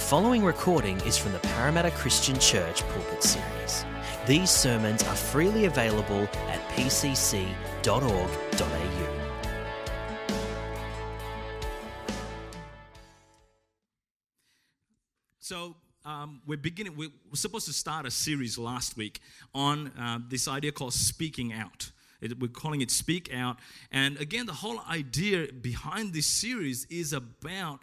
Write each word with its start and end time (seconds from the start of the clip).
The 0.00 0.06
following 0.06 0.42
recording 0.42 0.96
is 1.02 1.18
from 1.18 1.32
the 1.32 1.38
Parramatta 1.40 1.90
Christian 1.90 2.38
Church 2.38 2.82
Pulpit 2.88 3.22
Series. 3.22 3.84
These 4.26 4.48
sermons 4.48 5.02
are 5.02 5.14
freely 5.14 5.66
available 5.66 6.22
at 6.48 6.58
pcc.org.au. 6.70 7.54
So 15.38 15.76
um, 16.06 16.40
we're 16.46 16.56
beginning. 16.56 16.96
We 16.96 17.08
were 17.08 17.36
supposed 17.36 17.66
to 17.66 17.74
start 17.74 18.06
a 18.06 18.10
series 18.10 18.56
last 18.56 18.96
week 18.96 19.20
on 19.54 19.88
uh, 19.98 20.20
this 20.26 20.48
idea 20.48 20.72
called 20.72 20.94
speaking 20.94 21.52
out. 21.52 21.90
It- 22.22 22.38
we're 22.38 22.48
calling 22.48 22.80
it 22.80 22.90
Speak 22.90 23.32
Out. 23.34 23.58
And 23.92 24.16
again, 24.18 24.46
the 24.46 24.54
whole 24.54 24.80
idea 24.88 25.52
behind 25.52 26.14
this 26.14 26.26
series 26.26 26.86
is 26.86 27.12
about 27.12 27.80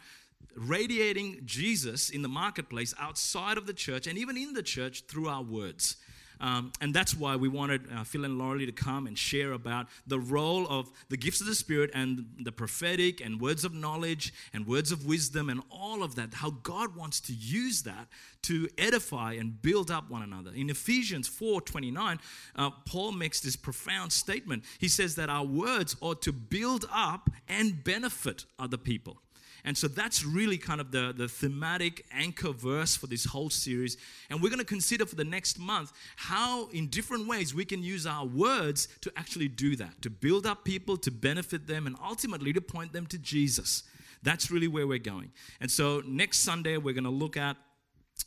radiating 0.55 1.41
Jesus 1.45 2.09
in 2.09 2.21
the 2.21 2.27
marketplace, 2.27 2.93
outside 2.99 3.57
of 3.57 3.67
the 3.67 3.73
church, 3.73 4.07
and 4.07 4.17
even 4.17 4.38
in 4.38 4.53
the 4.53 4.63
church 4.63 5.03
through 5.07 5.27
our 5.27 5.43
words. 5.43 5.98
Um, 6.39 6.71
and 6.81 6.93
that's 6.93 7.16
why 7.16 7.35
we 7.35 7.48
wanted 7.48 7.81
uh, 7.91 8.03
Phil 8.03 8.25
and 8.25 8.38
Laurie 8.38 8.65
to 8.65 8.71
come 8.71 9.07
and 9.07 9.17
share 9.17 9.53
about 9.53 9.88
the 10.05 10.20
role 10.20 10.67
of 10.67 10.91
the 11.09 11.17
gifts 11.17 11.41
of 11.41 11.48
the 11.48 11.55
Spirit 11.55 11.89
and 11.93 12.26
the 12.39 12.52
prophetic 12.52 13.21
and 13.21 13.41
words 13.41 13.65
of 13.65 13.73
knowledge 13.73 14.34
and 14.53 14.67
words 14.67 14.91
of 14.91 15.05
wisdom 15.05 15.49
and 15.49 15.62
all 15.71 16.03
of 16.03 16.15
that, 16.15 16.35
how 16.35 16.51
God 16.51 16.95
wants 16.95 17.20
to 17.21 17.34
use 17.34 17.84
that 17.84 18.07
to 18.43 18.70
edify 18.77 19.34
and 19.34 19.62
build 19.62 19.90
up 19.90 20.09
one 20.09 20.21
another. 20.21 20.51
In 20.54 20.70
Ephesians 20.70 21.27
4 21.27 21.62
29, 21.62 22.20
uh, 22.55 22.70
Paul 22.85 23.13
makes 23.13 23.40
this 23.40 23.55
profound 23.55 24.12
statement. 24.12 24.63
He 24.79 24.88
says 24.88 25.15
that 25.15 25.29
our 25.29 25.45
words 25.45 25.95
ought 26.01 26.21
to 26.23 26.31
build 26.31 26.85
up 26.93 27.29
and 27.48 27.84
benefit 27.84 28.45
other 28.59 28.77
people. 28.77 29.21
And 29.67 29.77
so 29.77 29.89
that's 29.89 30.23
really 30.23 30.57
kind 30.57 30.80
of 30.80 30.91
the, 30.91 31.13
the 31.13 31.27
thematic 31.27 32.05
anchor 32.13 32.53
verse 32.53 32.96
for 32.96 33.07
this 33.07 33.26
whole 33.26 33.49
series. 33.49 33.98
And 34.29 34.41
we're 34.41 34.48
going 34.48 34.60
to 34.60 34.65
consider 34.65 35.05
for 35.05 35.15
the 35.15 35.26
next 35.26 35.60
month 35.60 35.91
how, 36.15 36.70
in 36.70 36.87
different 36.87 37.27
ways, 37.27 37.54
we 37.54 37.65
can 37.65 37.84
use 37.84 38.07
our 38.07 38.26
words 38.26 38.88
to 39.01 39.12
actually 39.18 39.49
do 39.49 39.76
that, 39.76 40.01
to 40.04 40.10
build 40.10 40.45
up 40.45 40.63
people, 40.63 40.95
to 40.95 41.12
benefit 41.12 41.68
them, 41.68 41.85
and 41.85 41.98
ultimately 42.01 42.54
to 42.54 42.62
point 42.62 42.93
them 42.93 43.05
to 43.07 43.18
Jesus. 43.18 43.84
That's 44.23 44.49
really 44.49 44.70
where 44.70 44.88
we're 44.88 44.99
going. 44.99 45.34
And 45.60 45.70
so 45.70 46.01
next 46.07 46.38
Sunday, 46.38 46.77
we're 46.77 46.93
going 46.93 47.04
to 47.04 47.10
look 47.10 47.35
at 47.35 47.57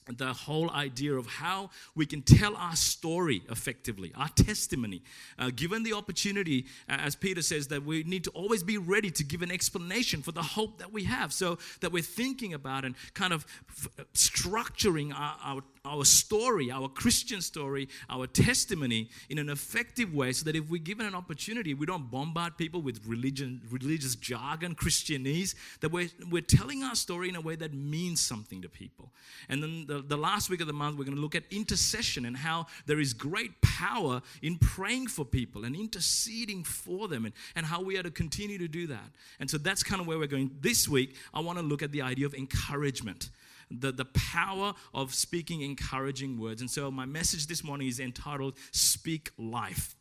the 0.08 0.32
whole 0.32 0.70
idea 0.70 1.14
of 1.14 1.26
how 1.26 1.70
we 1.94 2.06
can 2.06 2.22
tell 2.22 2.56
our 2.56 2.76
story 2.76 3.42
effectively, 3.50 4.12
our 4.16 4.28
testimony. 4.30 5.02
Uh, 5.38 5.50
given 5.54 5.82
the 5.82 5.92
opportunity, 5.92 6.66
uh, 6.88 6.92
as 6.92 7.14
Peter 7.14 7.42
says, 7.42 7.68
that 7.68 7.84
we 7.84 8.02
need 8.04 8.24
to 8.24 8.30
always 8.30 8.62
be 8.62 8.78
ready 8.78 9.10
to 9.10 9.24
give 9.24 9.42
an 9.42 9.50
explanation 9.50 10.22
for 10.22 10.32
the 10.32 10.42
hope 10.42 10.78
that 10.78 10.92
we 10.92 11.04
have, 11.04 11.32
so 11.32 11.58
that 11.80 11.92
we're 11.92 12.02
thinking 12.02 12.54
about 12.54 12.84
and 12.84 12.94
kind 13.14 13.32
of 13.32 13.46
f- 13.68 13.88
structuring 14.14 15.12
our, 15.14 15.36
our, 15.42 15.62
our 15.84 16.04
story, 16.04 16.70
our 16.70 16.88
Christian 16.88 17.40
story, 17.40 17.88
our 18.10 18.26
testimony 18.26 19.08
in 19.30 19.38
an 19.38 19.48
effective 19.48 20.14
way, 20.14 20.32
so 20.32 20.44
that 20.44 20.54
if 20.54 20.68
we're 20.68 20.82
given 20.82 21.06
an 21.06 21.14
opportunity, 21.14 21.72
we 21.72 21.86
don't 21.86 22.10
bombard 22.10 22.58
people 22.58 22.82
with 22.82 23.00
religion, 23.06 23.62
religious 23.70 24.14
jargon, 24.14 24.74
Christianese, 24.74 25.54
that 25.80 25.90
we're, 25.90 26.10
we're 26.30 26.42
telling 26.42 26.82
our 26.82 26.94
story 26.94 27.30
in 27.30 27.36
a 27.36 27.40
way 27.40 27.56
that 27.56 27.72
means 27.72 28.20
something 28.20 28.60
to 28.60 28.68
people. 28.68 29.10
And 29.48 29.62
then 29.62 29.86
the, 29.86 30.02
the 30.02 30.18
last 30.18 30.50
week 30.50 30.60
of 30.60 30.66
the 30.66 30.74
month, 30.74 30.98
we're 30.98 31.04
going 31.04 31.16
to 31.16 31.22
look 31.22 31.34
at 31.34 31.44
intercession 31.50 32.26
and 32.26 32.36
how 32.36 32.66
there 32.84 33.00
is 33.00 33.14
great 33.14 33.62
power 33.62 34.20
in 34.42 34.58
praying 34.58 35.06
for 35.06 35.24
people 35.24 35.64
and 35.64 35.74
interceding 35.74 36.62
for 36.62 37.08
them 37.08 37.24
and, 37.24 37.32
and 37.56 37.64
how 37.64 37.80
we 37.80 37.96
are 37.96 38.02
to 38.02 38.10
continue 38.10 38.58
to 38.58 38.68
do 38.68 38.86
that. 38.88 39.10
And 39.38 39.48
so 39.48 39.56
that's 39.56 39.82
kind 39.82 40.00
of 40.00 40.06
where 40.06 40.18
we're 40.18 40.26
going. 40.26 40.50
This 40.60 40.86
week, 40.86 41.16
I 41.32 41.40
want 41.40 41.58
to 41.58 41.64
look 41.64 41.82
at 41.82 41.90
the 41.90 42.02
idea 42.02 42.26
of 42.26 42.34
encouragement. 42.34 43.30
The, 43.70 43.92
the 43.92 44.06
power 44.06 44.74
of 44.92 45.14
speaking 45.14 45.62
encouraging 45.62 46.40
words. 46.40 46.60
And 46.60 46.70
so, 46.70 46.90
my 46.90 47.06
message 47.06 47.46
this 47.46 47.62
morning 47.62 47.88
is 47.88 48.00
entitled 48.00 48.56
Speak 48.72 49.30
Life. 49.38 49.94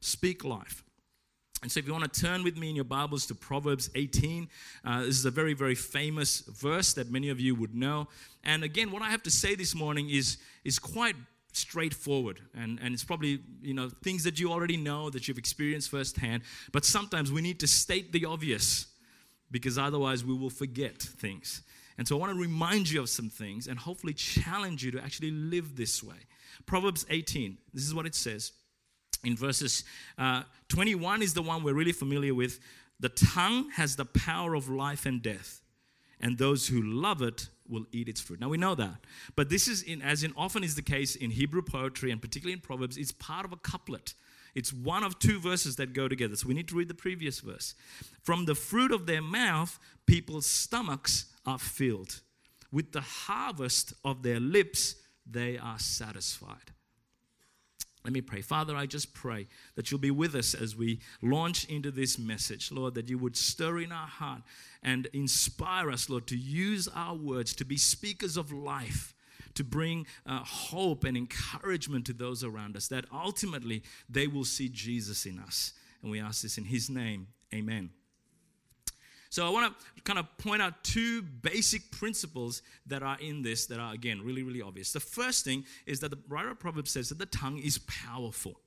Speak 0.00 0.44
Life. 0.44 0.84
And 1.62 1.72
so, 1.72 1.80
if 1.80 1.86
you 1.86 1.92
want 1.92 2.12
to 2.12 2.20
turn 2.20 2.44
with 2.44 2.56
me 2.56 2.70
in 2.70 2.76
your 2.76 2.84
Bibles 2.84 3.26
to 3.26 3.34
Proverbs 3.34 3.90
18, 3.94 4.48
uh, 4.84 5.00
this 5.00 5.18
is 5.18 5.24
a 5.24 5.30
very, 5.30 5.54
very 5.54 5.74
famous 5.74 6.40
verse 6.40 6.92
that 6.94 7.10
many 7.10 7.28
of 7.28 7.40
you 7.40 7.54
would 7.54 7.74
know. 7.74 8.08
And 8.44 8.62
again, 8.62 8.92
what 8.92 9.02
I 9.02 9.10
have 9.10 9.22
to 9.24 9.30
say 9.30 9.54
this 9.54 9.74
morning 9.74 10.08
is, 10.10 10.38
is 10.64 10.78
quite 10.78 11.16
straightforward. 11.56 12.40
And, 12.54 12.78
and 12.82 12.94
it's 12.94 13.04
probably, 13.04 13.40
you 13.62 13.74
know, 13.74 13.88
things 13.88 14.24
that 14.24 14.38
you 14.38 14.52
already 14.52 14.76
know, 14.76 15.10
that 15.10 15.26
you've 15.26 15.38
experienced 15.38 15.90
firsthand. 15.90 16.42
But 16.72 16.84
sometimes 16.84 17.32
we 17.32 17.40
need 17.40 17.58
to 17.60 17.66
state 17.66 18.12
the 18.12 18.26
obvious 18.26 18.86
because 19.50 19.78
otherwise 19.78 20.24
we 20.24 20.34
will 20.34 20.50
forget 20.50 21.00
things. 21.00 21.62
And 21.98 22.06
so, 22.06 22.16
I 22.16 22.20
want 22.20 22.32
to 22.32 22.40
remind 22.40 22.90
you 22.90 23.00
of 23.00 23.08
some 23.08 23.30
things 23.30 23.66
and 23.66 23.78
hopefully 23.78 24.12
challenge 24.12 24.84
you 24.84 24.90
to 24.92 25.00
actually 25.00 25.30
live 25.30 25.76
this 25.76 26.02
way. 26.02 26.16
Proverbs 26.66 27.06
18, 27.08 27.58
this 27.72 27.84
is 27.84 27.94
what 27.94 28.06
it 28.06 28.14
says 28.14 28.52
in 29.24 29.36
verses 29.36 29.84
uh, 30.18 30.42
21 30.68 31.22
is 31.22 31.34
the 31.34 31.42
one 31.42 31.62
we're 31.62 31.74
really 31.74 31.92
familiar 31.92 32.34
with. 32.34 32.60
The 33.00 33.08
tongue 33.10 33.70
has 33.72 33.96
the 33.96 34.04
power 34.04 34.54
of 34.54 34.68
life 34.68 35.04
and 35.04 35.20
death, 35.20 35.60
and 36.20 36.38
those 36.38 36.68
who 36.68 36.80
love 36.80 37.20
it 37.20 37.48
will 37.68 37.84
eat 37.92 38.08
its 38.08 38.20
fruit. 38.20 38.40
Now 38.40 38.48
we 38.48 38.56
know 38.56 38.74
that, 38.74 39.04
but 39.34 39.50
this 39.50 39.68
is 39.68 39.82
in, 39.82 40.00
as 40.00 40.22
in 40.22 40.32
often 40.36 40.64
is 40.64 40.76
the 40.76 40.82
case 40.82 41.16
in 41.16 41.30
Hebrew 41.30 41.62
poetry 41.62 42.10
and 42.10 42.22
particularly 42.22 42.54
in 42.54 42.60
Proverbs, 42.60 42.96
it's 42.96 43.12
part 43.12 43.44
of 43.44 43.52
a 43.52 43.56
couplet. 43.56 44.14
It's 44.54 44.72
one 44.72 45.02
of 45.02 45.18
two 45.18 45.38
verses 45.38 45.76
that 45.76 45.92
go 45.92 46.08
together. 46.08 46.34
So 46.34 46.48
we 46.48 46.54
need 46.54 46.68
to 46.68 46.76
read 46.76 46.88
the 46.88 46.94
previous 46.94 47.40
verse. 47.40 47.74
From 48.22 48.46
the 48.46 48.54
fruit 48.54 48.90
of 48.90 49.04
their 49.04 49.20
mouth, 49.20 49.78
people's 50.06 50.46
stomachs 50.46 51.26
are 51.46 51.58
filled. 51.58 52.20
With 52.72 52.92
the 52.92 53.00
harvest 53.00 53.94
of 54.04 54.22
their 54.22 54.40
lips, 54.40 54.96
they 55.24 55.58
are 55.58 55.78
satisfied. 55.78 56.72
Let 58.06 58.12
me 58.12 58.20
pray. 58.20 58.40
Father, 58.40 58.76
I 58.76 58.86
just 58.86 59.14
pray 59.14 59.48
that 59.74 59.90
you'll 59.90 59.98
be 59.98 60.12
with 60.12 60.36
us 60.36 60.54
as 60.54 60.76
we 60.76 61.00
launch 61.22 61.64
into 61.64 61.90
this 61.90 62.20
message, 62.20 62.70
Lord, 62.70 62.94
that 62.94 63.08
you 63.08 63.18
would 63.18 63.36
stir 63.36 63.80
in 63.80 63.90
our 63.90 64.06
heart 64.06 64.42
and 64.80 65.06
inspire 65.12 65.90
us, 65.90 66.08
Lord, 66.08 66.28
to 66.28 66.36
use 66.36 66.86
our 66.94 67.16
words 67.16 67.52
to 67.56 67.64
be 67.64 67.76
speakers 67.76 68.36
of 68.36 68.52
life, 68.52 69.12
to 69.54 69.64
bring 69.64 70.06
uh, 70.24 70.38
hope 70.44 71.02
and 71.02 71.16
encouragement 71.16 72.06
to 72.06 72.12
those 72.12 72.44
around 72.44 72.76
us, 72.76 72.86
that 72.88 73.06
ultimately 73.12 73.82
they 74.08 74.28
will 74.28 74.44
see 74.44 74.68
Jesus 74.68 75.26
in 75.26 75.40
us. 75.40 75.72
And 76.00 76.08
we 76.12 76.20
ask 76.20 76.42
this 76.42 76.58
in 76.58 76.64
his 76.66 76.88
name. 76.88 77.26
Amen. 77.52 77.90
So 79.30 79.46
I 79.46 79.50
want 79.50 79.74
to 79.96 80.02
kind 80.02 80.18
of 80.18 80.26
point 80.38 80.62
out 80.62 80.82
two 80.82 81.22
basic 81.22 81.90
principles 81.90 82.62
that 82.86 83.02
are 83.02 83.18
in 83.20 83.42
this 83.42 83.66
that 83.66 83.80
are 83.80 83.92
again 83.92 84.22
really 84.22 84.42
really 84.42 84.62
obvious. 84.62 84.92
The 84.92 85.00
first 85.00 85.44
thing 85.44 85.64
is 85.86 86.00
that 86.00 86.10
the 86.10 86.18
writer 86.28 86.50
of 86.50 86.58
Proverbs 86.58 86.90
says 86.90 87.08
that 87.08 87.18
the 87.18 87.26
tongue 87.26 87.58
is 87.58 87.78
powerful. 87.78 88.60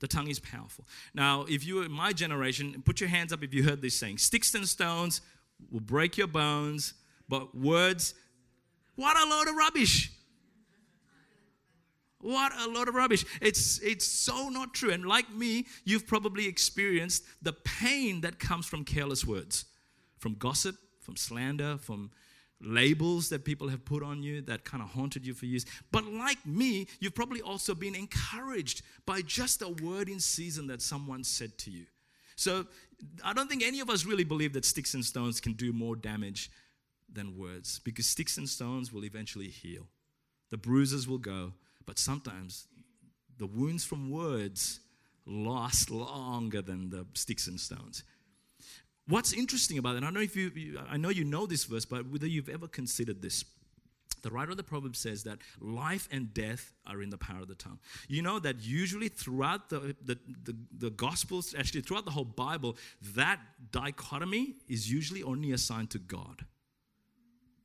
The 0.00 0.08
tongue 0.08 0.28
is 0.28 0.38
powerful. 0.38 0.86
Now, 1.12 1.44
if 1.48 1.66
you 1.66 1.82
in 1.82 1.90
my 1.90 2.12
generation, 2.12 2.82
put 2.84 3.00
your 3.00 3.10
hands 3.10 3.32
up 3.32 3.42
if 3.42 3.52
you 3.52 3.64
heard 3.64 3.82
this 3.82 3.94
saying. 3.94 4.18
Sticks 4.18 4.54
and 4.54 4.68
stones 4.68 5.20
will 5.70 5.80
break 5.80 6.16
your 6.16 6.28
bones, 6.28 6.94
but 7.28 7.54
words, 7.54 8.14
what 8.94 9.16
a 9.16 9.28
load 9.28 9.48
of 9.48 9.56
rubbish. 9.56 10.12
What 12.20 12.52
a 12.58 12.68
load 12.68 12.88
of 12.88 12.94
rubbish. 12.94 13.24
It's, 13.40 13.78
it's 13.80 14.04
so 14.04 14.48
not 14.48 14.74
true. 14.74 14.90
And 14.90 15.04
like 15.04 15.32
me, 15.32 15.66
you've 15.84 16.06
probably 16.06 16.48
experienced 16.48 17.24
the 17.42 17.52
pain 17.52 18.22
that 18.22 18.40
comes 18.40 18.66
from 18.66 18.84
careless 18.84 19.24
words, 19.24 19.66
from 20.18 20.34
gossip, 20.34 20.76
from 21.00 21.16
slander, 21.16 21.78
from 21.78 22.10
labels 22.60 23.28
that 23.28 23.44
people 23.44 23.68
have 23.68 23.84
put 23.84 24.02
on 24.02 24.22
you 24.22 24.40
that 24.42 24.64
kind 24.64 24.82
of 24.82 24.90
haunted 24.90 25.24
you 25.24 25.32
for 25.32 25.46
years. 25.46 25.64
But 25.92 26.04
like 26.04 26.44
me, 26.44 26.88
you've 27.00 27.14
probably 27.14 27.40
also 27.40 27.74
been 27.74 27.94
encouraged 27.94 28.82
by 29.06 29.22
just 29.22 29.62
a 29.62 29.68
word 29.68 30.08
in 30.08 30.20
season 30.20 30.66
that 30.68 30.82
someone 30.82 31.24
said 31.24 31.56
to 31.58 31.70
you. 31.70 31.86
So 32.36 32.66
I 33.24 33.32
don't 33.32 33.48
think 33.48 33.64
any 33.64 33.80
of 33.80 33.90
us 33.90 34.04
really 34.04 34.24
believe 34.24 34.52
that 34.52 34.64
sticks 34.64 34.94
and 34.94 35.04
stones 35.04 35.40
can 35.40 35.52
do 35.52 35.72
more 35.72 35.96
damage 35.96 36.50
than 37.12 37.38
words 37.38 37.80
because 37.80 38.06
sticks 38.06 38.38
and 38.38 38.48
stones 38.48 38.92
will 38.92 39.04
eventually 39.04 39.48
heal. 39.48 39.86
The 40.50 40.56
bruises 40.56 41.08
will 41.08 41.18
go, 41.18 41.52
but 41.86 41.98
sometimes 41.98 42.66
the 43.38 43.46
wounds 43.46 43.84
from 43.84 44.10
words 44.10 44.80
last 45.26 45.90
longer 45.90 46.62
than 46.62 46.90
the 46.90 47.06
sticks 47.14 47.46
and 47.46 47.60
stones. 47.60 48.02
What's 49.08 49.32
interesting 49.32 49.78
about 49.78 49.96
it, 49.96 50.04
I 50.04 50.10
know 50.10 50.20
if 50.20 50.36
you, 50.36 50.78
I 50.88 50.98
know 50.98 51.08
you 51.08 51.24
know 51.24 51.46
this 51.46 51.64
verse, 51.64 51.86
but 51.86 52.06
whether 52.08 52.26
you've 52.26 52.50
ever 52.50 52.68
considered 52.68 53.22
this. 53.22 53.44
The 54.22 54.30
writer 54.30 54.50
of 54.50 54.56
the 54.56 54.64
Proverbs 54.64 54.98
says 54.98 55.22
that 55.24 55.38
life 55.60 56.08
and 56.10 56.34
death 56.34 56.72
are 56.86 57.00
in 57.00 57.08
the 57.08 57.16
power 57.16 57.40
of 57.40 57.48
the 57.48 57.54
tongue. 57.54 57.78
You 58.08 58.20
know 58.20 58.38
that 58.40 58.56
usually 58.60 59.08
throughout 59.08 59.70
the, 59.70 59.96
the, 60.04 60.18
the, 60.42 60.56
the 60.76 60.90
Gospels, 60.90 61.54
actually 61.56 61.82
throughout 61.82 62.04
the 62.04 62.10
whole 62.10 62.24
Bible, 62.24 62.76
that 63.14 63.40
dichotomy 63.70 64.56
is 64.68 64.90
usually 64.90 65.22
only 65.22 65.52
assigned 65.52 65.90
to 65.90 65.98
God. 65.98 66.44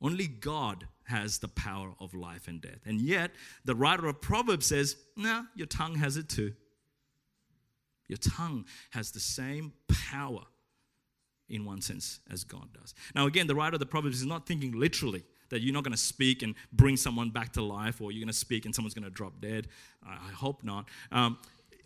Only 0.00 0.28
God 0.28 0.86
has 1.04 1.38
the 1.38 1.48
power 1.48 1.94
of 2.00 2.14
life 2.14 2.48
and 2.48 2.60
death. 2.60 2.80
And 2.86 3.00
yet, 3.00 3.32
the 3.64 3.74
writer 3.74 4.06
of 4.06 4.20
Proverbs 4.20 4.66
says, 4.66 4.96
nah, 5.16 5.42
your 5.54 5.66
tongue 5.66 5.96
has 5.96 6.16
it 6.16 6.28
too. 6.28 6.54
Your 8.08 8.18
tongue 8.18 8.64
has 8.90 9.10
the 9.10 9.20
same 9.20 9.72
power 9.88 10.44
in 11.48 11.64
one 11.64 11.80
sense 11.80 12.20
as 12.30 12.44
God 12.44 12.68
does. 12.72 12.94
Now, 13.14 13.26
again, 13.26 13.46
the 13.46 13.54
writer 13.54 13.74
of 13.74 13.80
the 13.80 13.86
Proverbs 13.86 14.20
is 14.20 14.26
not 14.26 14.46
thinking 14.46 14.72
literally 14.72 15.24
that 15.50 15.60
you're 15.60 15.74
not 15.74 15.84
going 15.84 15.92
to 15.92 15.98
speak 15.98 16.42
and 16.42 16.54
bring 16.72 16.96
someone 16.96 17.30
back 17.30 17.52
to 17.52 17.62
life 17.62 18.00
or 18.00 18.10
you're 18.10 18.20
going 18.20 18.28
to 18.28 18.32
speak 18.32 18.64
and 18.64 18.74
someone's 18.74 18.94
going 18.94 19.04
to 19.04 19.10
drop 19.10 19.40
dead. 19.40 19.68
I 20.04 20.32
hope 20.32 20.64
not. 20.64 20.88
Um, 21.12 21.38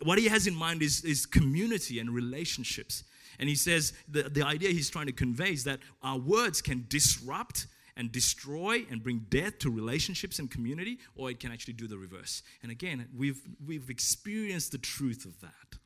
what 0.03 0.17
he 0.17 0.27
has 0.27 0.47
in 0.47 0.55
mind 0.55 0.81
is, 0.81 1.03
is 1.03 1.25
community 1.25 1.99
and 1.99 2.09
relationships. 2.09 3.03
And 3.37 3.49
he 3.49 3.55
says 3.55 3.93
the, 4.07 4.23
the 4.23 4.43
idea 4.43 4.69
he's 4.69 4.89
trying 4.89 5.07
to 5.07 5.11
convey 5.11 5.51
is 5.51 5.65
that 5.65 5.79
our 6.01 6.17
words 6.17 6.61
can 6.61 6.85
disrupt 6.89 7.67
and 7.95 8.11
destroy 8.11 8.85
and 8.89 9.03
bring 9.03 9.25
death 9.29 9.59
to 9.59 9.69
relationships 9.69 10.39
and 10.39 10.49
community, 10.49 10.99
or 11.17 11.29
it 11.29 11.39
can 11.39 11.51
actually 11.51 11.73
do 11.73 11.85
the 11.85 11.97
reverse. 11.97 12.43
And 12.63 12.71
again, 12.71 13.07
we've, 13.15 13.41
we've 13.65 13.89
experienced 13.89 14.71
the 14.71 14.77
truth 14.77 15.25
of 15.25 15.39
that. 15.41 15.78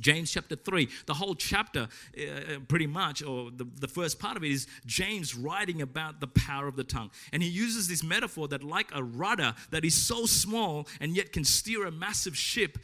James 0.00 0.30
chapter 0.30 0.56
3, 0.56 0.88
the 1.06 1.14
whole 1.14 1.34
chapter, 1.34 1.88
uh, 2.18 2.58
pretty 2.68 2.86
much, 2.86 3.22
or 3.22 3.50
the, 3.50 3.66
the 3.80 3.88
first 3.88 4.18
part 4.18 4.36
of 4.36 4.44
it, 4.44 4.50
is 4.50 4.66
James 4.86 5.34
writing 5.34 5.82
about 5.82 6.20
the 6.20 6.26
power 6.26 6.66
of 6.66 6.76
the 6.76 6.84
tongue. 6.84 7.10
And 7.32 7.42
he 7.42 7.48
uses 7.48 7.88
this 7.88 8.02
metaphor 8.02 8.48
that, 8.48 8.62
like 8.62 8.90
a 8.94 9.02
rudder 9.02 9.54
that 9.70 9.84
is 9.84 9.94
so 9.94 10.26
small 10.26 10.86
and 11.00 11.16
yet 11.16 11.32
can 11.32 11.44
steer 11.44 11.86
a 11.86 11.90
massive 11.90 12.36
ship, 12.36 12.78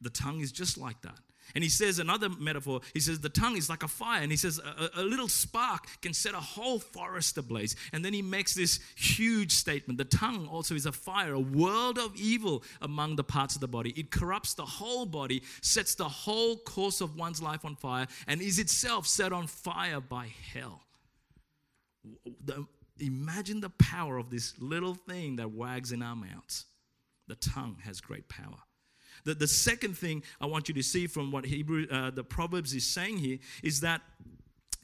the 0.00 0.10
tongue 0.10 0.40
is 0.40 0.52
just 0.52 0.78
like 0.78 1.00
that. 1.02 1.18
And 1.54 1.62
he 1.62 1.70
says 1.70 1.98
another 1.98 2.28
metaphor, 2.28 2.80
he 2.92 3.00
says 3.00 3.20
the 3.20 3.28
tongue 3.28 3.56
is 3.56 3.68
like 3.68 3.82
a 3.82 3.88
fire. 3.88 4.22
And 4.22 4.30
he 4.30 4.36
says 4.36 4.58
a, 4.58 5.00
a, 5.00 5.02
little 5.02 5.28
spark 5.28 5.86
can 6.02 6.12
set 6.12 6.34
a 6.34 6.40
whole 6.40 6.78
forest 6.78 7.38
ablaze. 7.38 7.76
And 7.92 8.04
then 8.04 8.12
he 8.12 8.22
makes 8.22 8.54
this 8.54 8.80
huge 8.96 9.52
statement 9.52 9.98
the 9.98 10.04
tongue 10.04 10.48
also 10.48 10.74
is 10.74 10.86
a 10.86 10.92
fire, 10.92 11.34
a 11.34 11.40
world 11.40 11.98
of 11.98 12.14
evil 12.16 12.62
among 12.82 13.16
the 13.16 13.24
parts 13.24 13.54
of 13.54 13.60
the 13.60 13.68
body. 13.68 13.90
It 13.96 14.10
corrupts 14.10 14.54
the 14.54 14.64
whole 14.64 15.06
body, 15.06 15.42
sets 15.62 15.94
the 15.94 16.08
whole 16.08 16.56
course 16.58 17.00
of 17.00 17.16
one's 17.16 17.40
life 17.40 17.64
on 17.64 17.76
fire, 17.76 18.06
and 18.26 18.40
is 18.40 18.58
itself 18.58 19.06
set 19.06 19.32
on 19.32 19.46
fire 19.46 20.00
by 20.00 20.28
hell. 20.52 20.82
The, 22.44 22.66
imagine 22.98 23.60
the 23.60 23.70
power 23.70 24.16
of 24.16 24.30
this 24.30 24.54
little 24.58 24.94
thing 24.94 25.36
that 25.36 25.50
wags 25.50 25.92
in 25.92 26.02
our 26.02 26.16
mouths. 26.16 26.66
The 27.28 27.34
tongue 27.36 27.78
has 27.84 28.00
great 28.00 28.28
power. 28.28 28.58
The, 29.24 29.34
the 29.34 29.48
second 29.48 29.96
thing 29.96 30.22
I 30.40 30.46
want 30.46 30.68
you 30.68 30.74
to 30.74 30.82
see 30.82 31.06
from 31.06 31.30
what 31.30 31.44
Hebrew, 31.44 31.86
uh, 31.90 32.10
the 32.10 32.24
Proverbs 32.24 32.74
is 32.74 32.86
saying 32.86 33.18
here 33.18 33.38
is 33.62 33.80
that 33.80 34.02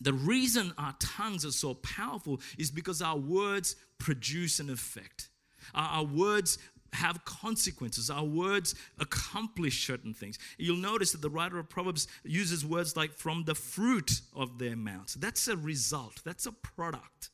the 0.01 0.13
reason 0.13 0.73
our 0.79 0.95
tongues 0.99 1.47
are 1.47 1.53
so 1.53 1.75
powerful 1.75 2.41
is 2.59 2.71
because 2.71 3.01
our 3.01 3.17
words 3.17 3.77
produce 3.99 4.59
an 4.59 4.69
effect. 4.69 5.29
Our, 5.75 6.01
our 6.01 6.05
words 6.05 6.59
have 6.93 7.25
consequences. 7.25 8.11
Our 8.11 8.25
words 8.25 8.75
accomplish 8.99 9.87
certain 9.87 10.13
things. 10.13 10.39
You'll 10.59 10.77
notice 10.77 11.13
that 11.13 11.23
the 11.23 11.31
writer 11.31 11.59
of 11.59 11.69
Proverbs 11.69 12.07
uses 12.25 12.67
words 12.67 12.97
like 12.97 13.13
from 13.13 13.45
the 13.45 13.55
fruit 13.55 14.21
of 14.35 14.59
their 14.59 14.77
mouths. 14.77 15.15
That's 15.15 15.49
a 15.49 15.57
result, 15.57 16.21
that's 16.25 16.47
a 16.47 16.53
product. 16.53 17.31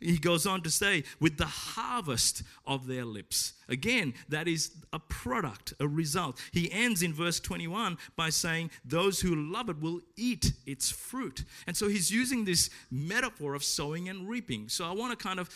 He 0.00 0.18
goes 0.18 0.46
on 0.46 0.62
to 0.62 0.70
say, 0.70 1.04
with 1.20 1.38
the 1.38 1.46
harvest 1.46 2.42
of 2.66 2.86
their 2.86 3.04
lips. 3.04 3.54
Again, 3.68 4.14
that 4.28 4.48
is 4.48 4.70
a 4.92 4.98
product, 4.98 5.74
a 5.80 5.88
result. 5.88 6.40
He 6.52 6.70
ends 6.70 7.02
in 7.02 7.12
verse 7.12 7.40
21 7.40 7.98
by 8.16 8.30
saying, 8.30 8.70
Those 8.84 9.20
who 9.20 9.34
love 9.34 9.68
it 9.68 9.80
will 9.80 10.00
eat 10.16 10.52
its 10.66 10.90
fruit. 10.90 11.44
And 11.66 11.76
so 11.76 11.88
he's 11.88 12.10
using 12.10 12.44
this 12.44 12.70
metaphor 12.90 13.54
of 13.54 13.64
sowing 13.64 14.08
and 14.08 14.28
reaping. 14.28 14.68
So 14.68 14.84
I 14.84 14.92
want 14.92 15.18
to 15.18 15.22
kind 15.22 15.40
of 15.40 15.50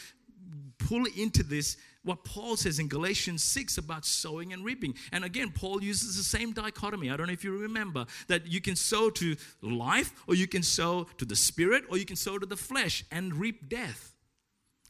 pull 0.79 1.05
into 1.17 1.43
this 1.43 1.77
what 2.03 2.25
Paul 2.25 2.57
says 2.57 2.79
in 2.79 2.89
Galatians 2.89 3.43
6 3.45 3.77
about 3.79 4.07
sowing 4.07 4.53
and 4.53 4.65
reaping. 4.65 4.95
And 5.13 5.25
again, 5.25 5.51
Paul 5.51 5.83
uses 5.83 6.17
the 6.17 6.23
same 6.23 6.53
dichotomy. 6.53 7.11
I 7.11 7.17
don't 7.17 7.27
know 7.27 7.33
if 7.33 7.45
you 7.45 7.57
remember 7.57 8.07
that 8.29 8.47
you 8.47 8.61
can 8.61 8.75
sow 8.75 9.11
to 9.11 9.37
life, 9.61 10.13
or 10.27 10.35
you 10.35 10.47
can 10.47 10.63
sow 10.63 11.05
to 11.19 11.25
the 11.25 11.37
spirit, 11.37 11.85
or 11.91 11.99
you 11.99 12.07
can 12.07 12.17
sow 12.17 12.39
to 12.39 12.47
the 12.47 12.57
flesh 12.57 13.05
and 13.11 13.35
reap 13.35 13.69
death 13.69 14.10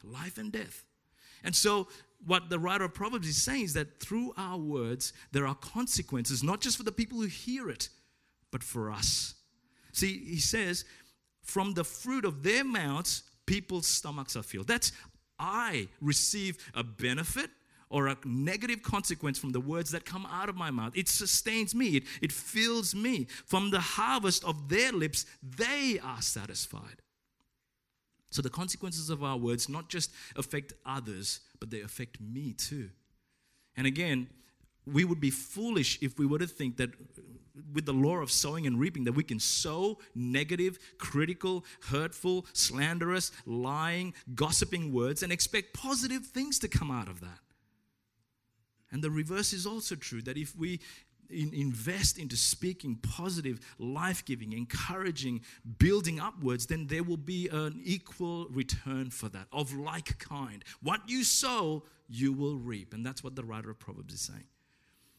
life 0.05 0.39
and 0.39 0.53
death. 0.53 0.85
And 1.43 1.55
so, 1.55 1.89
what 2.27 2.51
the 2.51 2.59
writer 2.59 2.85
of 2.85 2.93
Proverbs 2.93 3.27
is 3.27 3.43
saying 3.43 3.65
is 3.65 3.75
that 3.75 3.99
through 3.99 4.35
our 4.37 4.59
words, 4.59 5.13
there 5.33 5.47
are 5.47 5.55
consequences, 5.55 6.43
not 6.43 6.61
just 6.61 6.77
for 6.77 6.83
the 6.83 6.93
people 6.93 7.19
who 7.19 7.27
hear 7.27 7.71
it, 7.71 7.89
but 8.51 8.63
for 8.63 8.91
us. 8.91 9.35
See, 9.93 10.19
he 10.19 10.39
says, 10.39 10.85
from 11.43 11.73
the 11.73 11.85
fruit 11.85 12.25
of 12.25 12.43
their 12.43 12.63
mouths, 12.63 13.23
people's 13.47 13.87
stomachs 13.87 14.37
are 14.37 14.43
filled. 14.43 14.69
That's 14.69 14.93
I 15.39 15.89
receive 16.01 16.59
a 16.75 16.85
benefit 16.85 17.51
or 17.89 18.07
a 18.07 18.17
negative 18.25 18.83
consequence 18.83 19.39
from 19.39 19.51
the 19.51 19.61
words 19.61 19.91
that 19.91 20.05
come 20.05 20.27
out 20.27 20.49
of 20.49 20.57
my 20.57 20.71
mouth. 20.71 20.93
It 20.97 21.09
sustains 21.09 21.75
me, 21.75 21.97
it, 21.97 22.05
it 22.23 22.33
fills 22.33 22.95
me. 22.95 23.27
From 23.47 23.71
the 23.71 23.81
harvest 23.81 24.45
of 24.45 24.69
their 24.69 24.93
lips, 24.93 25.27
they 25.43 25.99
are 26.03 26.23
satisfied. 26.23 27.03
So 28.31 28.43
the 28.43 28.51
consequences 28.51 29.11
of 29.11 29.23
our 29.25 29.37
words 29.37 29.69
not 29.69 29.89
just 29.89 30.11
affect 30.37 30.73
others, 30.87 31.41
but 31.59 31.71
they 31.71 31.81
affect 31.81 32.21
me 32.21 32.53
too. 32.53 32.91
And 33.77 33.87
again, 33.87 34.29
we 34.87 35.05
would 35.05 35.21
be 35.21 35.31
foolish 35.31 35.99
if 36.01 36.19
we 36.19 36.27
were 36.27 36.39
to 36.39 36.47
think 36.47 36.77
that 36.79 36.91
with 37.73 37.87
the 37.87 37.93
law 37.93 38.17
of 38.17 38.31
sowing 38.31 38.67
and 38.67 38.79
reaping 38.79 39.05
that 39.05 39.13
we 39.13 39.25
can 39.25 39.39
sow 39.39 39.99
negative, 40.15 40.79
critical, 40.99 41.65
hurtful, 41.89 42.47
slanderous, 42.53 43.33
lying, 43.47 44.15
gossiping 44.35 44.93
words 44.93 45.23
and 45.23 45.33
expect 45.33 45.75
positive 45.75 46.25
things 46.25 46.59
to 46.61 46.69
come 46.69 46.91
out 46.91 47.09
of 47.09 47.21
that. 47.21 47.39
And 48.93 49.03
the 49.03 49.11
reverse 49.11 49.53
is 49.53 49.67
also 49.67 49.95
true 49.95 50.23
that 50.23 50.37
if 50.37 50.57
we 50.57 50.81
in, 51.33 51.53
invest 51.55 52.19
into 52.19 52.37
speaking 52.37 52.97
positive, 52.97 53.61
life 53.79 54.25
giving, 54.25 54.53
encouraging, 54.53 55.41
building 55.79 56.21
upwards, 56.21 56.67
then 56.67 56.87
there 56.87 57.03
will 57.03 57.17
be 57.17 57.49
an 57.49 57.81
equal 57.85 58.47
return 58.49 59.11
for 59.11 59.29
that 59.29 59.47
of 59.53 59.75
like 59.75 60.19
kind. 60.19 60.65
What 60.83 61.01
you 61.07 61.25
sow, 61.25 61.85
you 62.09 62.33
will 62.33 62.57
reap. 62.57 62.93
And 62.95 63.05
that's 63.05 63.23
what 63.23 63.37
the 63.37 63.45
writer 63.45 63.71
of 63.71 63.79
Proverbs 63.79 64.15
is 64.15 64.21
saying. 64.21 64.45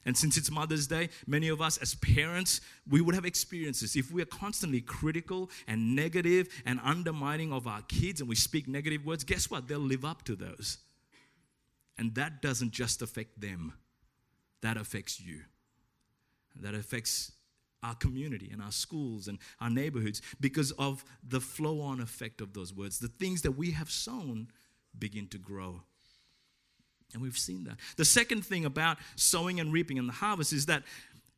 And 0.04 0.18
since 0.18 0.36
it's 0.36 0.50
Mother's 0.50 0.88
Day, 0.88 1.10
many 1.28 1.50
of 1.50 1.62
us 1.62 1.78
as 1.78 1.94
parents, 1.94 2.60
we 2.90 3.02
would 3.02 3.14
have 3.14 3.26
experiences. 3.26 3.96
If 3.96 4.12
we 4.12 4.22
are 4.24 4.26
constantly 4.26 4.82
critical 4.82 5.52
and 5.68 5.96
negative 5.96 6.50
and 6.66 6.80
undermining 6.84 7.54
of 7.54 7.68
our 7.68 7.84
kids 7.84 8.20
and 8.20 8.28
we 8.28 8.36
speak 8.36 8.68
negative 8.68 9.06
words, 9.06 9.24
guess 9.24 9.52
what? 9.52 9.68
They'll 9.68 9.80
live 9.80 10.04
up 10.04 10.24
to 10.24 10.36
those. 10.36 10.80
And 12.00 12.16
that 12.16 12.42
doesn't 12.42 12.72
just 12.72 13.04
affect 13.04 13.40
them, 13.40 13.74
that 14.62 14.76
affects 14.76 15.22
you 15.22 15.42
that 16.60 16.76
affects 16.76 17.32
our 17.84 17.96
community 17.96 18.50
and 18.52 18.62
our 18.62 18.72
schools 18.72 19.28
and 19.28 19.40
our 19.60 19.70
neighborhoods 19.70 20.22
because 20.40 20.72
of 20.74 21.04
the 21.28 21.40
flow 21.40 21.82
on 21.82 22.00
effect 22.00 22.42
of 22.42 22.54
those 22.54 22.74
words. 22.74 23.00
The 23.00 23.08
things 23.08 23.42
that 23.42 23.54
we 23.54 23.72
have 23.72 23.90
sown 23.90 24.50
begin 24.98 25.28
to 25.30 25.38
grow. 25.38 25.82
And 27.14 27.22
we've 27.22 27.38
seen 27.38 27.66
that. 27.66 27.78
The 27.98 28.06
second 28.06 28.46
thing 28.46 28.66
about 28.66 28.98
sowing 29.16 29.60
and 29.60 29.74
reaping 29.74 30.00
and 30.00 30.08
the 30.08 30.14
harvest 30.14 30.54
is 30.54 30.68
that 30.68 30.84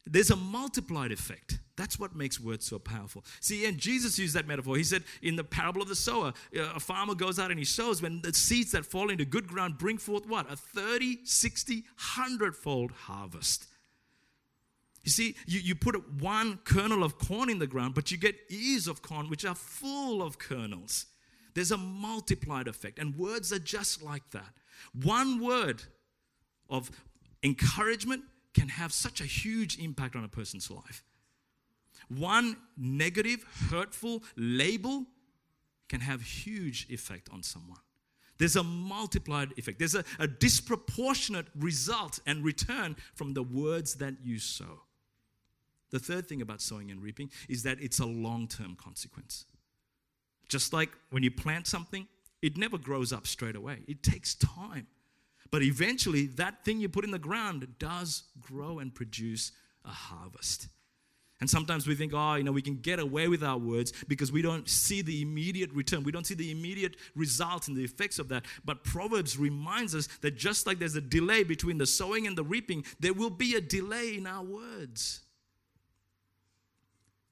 there's 0.05 0.31
a 0.31 0.35
multiplied 0.35 1.11
effect. 1.11 1.59
That's 1.77 1.97
what 1.97 2.15
makes 2.15 2.39
words 2.39 2.65
so 2.65 2.77
powerful. 2.77 3.23
See, 3.39 3.65
and 3.65 3.77
Jesus 3.77 4.19
used 4.19 4.35
that 4.35 4.45
metaphor. 4.45 4.75
He 4.75 4.83
said 4.83 5.03
in 5.21 5.37
the 5.37 5.43
parable 5.43 5.81
of 5.81 5.87
the 5.87 5.95
sower, 5.95 6.33
uh, 6.55 6.73
a 6.75 6.79
farmer 6.79 7.15
goes 7.15 7.39
out 7.39 7.51
and 7.51 7.57
he 7.57 7.65
sows 7.65 8.01
when 8.01 8.21
the 8.21 8.33
seeds 8.33 8.73
that 8.73 8.85
fall 8.85 9.09
into 9.09 9.25
good 9.25 9.47
ground 9.47 9.77
bring 9.77 9.97
forth 9.97 10.27
what? 10.27 10.51
A 10.51 10.57
30, 10.57 11.19
60, 11.23 11.75
100 11.75 12.55
fold 12.55 12.91
harvest. 12.91 13.67
You 15.03 15.11
see, 15.11 15.35
you, 15.45 15.59
you 15.59 15.75
put 15.75 15.95
one 16.21 16.59
kernel 16.63 17.03
of 17.03 17.17
corn 17.17 17.49
in 17.49 17.59
the 17.59 17.67
ground, 17.67 17.93
but 17.93 18.11
you 18.11 18.17
get 18.17 18.35
ears 18.49 18.87
of 18.87 19.01
corn 19.01 19.29
which 19.29 19.43
are 19.45 19.55
full 19.55 20.23
of 20.23 20.39
kernels. 20.39 21.07
There's 21.53 21.71
a 21.71 21.77
multiplied 21.77 22.67
effect, 22.67 22.99
and 22.99 23.15
words 23.15 23.51
are 23.51 23.59
just 23.59 24.01
like 24.01 24.29
that. 24.31 24.53
One 25.03 25.39
word 25.39 25.83
of 26.69 26.89
encouragement 27.43 28.23
can 28.53 28.69
have 28.69 28.93
such 28.93 29.19
a 29.19 29.25
huge 29.25 29.77
impact 29.77 30.15
on 30.15 30.23
a 30.23 30.27
person's 30.27 30.71
life. 30.71 31.03
One 32.07 32.57
negative, 32.77 33.45
hurtful 33.69 34.23
label 34.35 35.05
can 35.89 36.01
have 36.01 36.21
huge 36.21 36.87
effect 36.89 37.29
on 37.31 37.43
someone. 37.43 37.79
There's 38.37 38.55
a 38.55 38.63
multiplied 38.63 39.53
effect. 39.57 39.79
There's 39.79 39.95
a, 39.95 40.03
a 40.19 40.27
disproportionate 40.27 41.47
result 41.55 42.19
and 42.25 42.43
return 42.43 42.95
from 43.15 43.33
the 43.33 43.43
words 43.43 43.95
that 43.95 44.15
you 44.23 44.39
sow. 44.39 44.82
The 45.93 45.99
third 45.99 46.27
thing 46.27 46.41
about 46.41 46.59
sowing 46.59 46.89
and 46.89 47.03
reaping 47.03 47.29
is 47.47 47.61
that 47.63 47.77
it's 47.79 47.99
a 47.99 48.05
long 48.05 48.47
term 48.47 48.75
consequence. 48.75 49.45
Just 50.49 50.73
like 50.73 50.89
when 51.11 51.21
you 51.21 51.29
plant 51.29 51.67
something, 51.67 52.07
it 52.41 52.57
never 52.57 52.79
grows 52.79 53.13
up 53.13 53.27
straight 53.27 53.55
away, 53.55 53.83
it 53.87 54.01
takes 54.01 54.33
time. 54.33 54.87
But 55.51 55.61
eventually, 55.61 56.25
that 56.25 56.65
thing 56.65 56.79
you 56.79 56.89
put 56.89 57.05
in 57.05 57.11
the 57.11 57.19
ground 57.19 57.67
does 57.77 58.23
grow 58.41 58.79
and 58.79 58.93
produce 58.93 59.51
a 59.85 59.89
harvest. 59.89 60.67
And 61.39 61.47
sometimes 61.47 61.85
we 61.85 61.93
think, 61.93 62.11
oh, 62.15 62.35
you 62.35 62.43
know, 62.43 62.51
we 62.51 62.63
can 62.63 62.77
get 62.77 62.97
away 62.97 63.27
with 63.27 63.43
our 63.43 63.59
words 63.59 63.93
because 64.07 64.31
we 64.31 64.41
don't 64.41 64.67
see 64.67 65.03
the 65.03 65.21
immediate 65.21 65.71
return. 65.73 66.03
We 66.03 66.11
don't 66.11 66.25
see 66.25 66.33
the 66.33 66.49
immediate 66.49 66.95
result 67.15 67.67
and 67.67 67.77
the 67.77 67.83
effects 67.83 68.17
of 68.17 68.29
that. 68.29 68.45
But 68.65 68.83
Proverbs 68.83 69.37
reminds 69.37 69.93
us 69.93 70.07
that 70.21 70.37
just 70.37 70.65
like 70.65 70.79
there's 70.79 70.95
a 70.95 71.01
delay 71.01 71.43
between 71.43 71.77
the 71.77 71.85
sowing 71.85 72.25
and 72.25 72.35
the 72.35 72.43
reaping, 72.43 72.83
there 72.99 73.13
will 73.13 73.29
be 73.29 73.53
a 73.53 73.61
delay 73.61 74.17
in 74.17 74.25
our 74.25 74.43
words. 74.43 75.19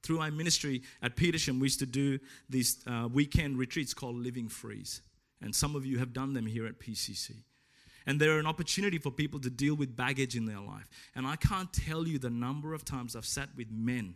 Through 0.03 0.19
our 0.19 0.31
ministry 0.31 0.81
at 1.01 1.15
Petersham, 1.15 1.59
we 1.59 1.65
used 1.65 1.79
to 1.79 1.85
do 1.85 2.19
these 2.49 2.77
uh, 2.87 3.07
weekend 3.11 3.57
retreats 3.57 3.93
called 3.93 4.15
Living 4.15 4.49
Freeze. 4.49 5.01
And 5.41 5.55
some 5.55 5.75
of 5.75 5.85
you 5.85 5.99
have 5.99 6.13
done 6.13 6.33
them 6.33 6.45
here 6.45 6.65
at 6.65 6.79
PCC. 6.79 7.43
And 8.05 8.19
they're 8.19 8.39
an 8.39 8.47
opportunity 8.47 8.97
for 8.97 9.11
people 9.11 9.39
to 9.41 9.49
deal 9.49 9.75
with 9.75 9.95
baggage 9.95 10.35
in 10.35 10.45
their 10.45 10.59
life. 10.59 10.89
And 11.15 11.27
I 11.27 11.35
can't 11.35 11.71
tell 11.71 12.07
you 12.07 12.17
the 12.17 12.29
number 12.29 12.73
of 12.73 12.83
times 12.83 13.15
I've 13.15 13.25
sat 13.25 13.49
with 13.55 13.71
men 13.71 14.15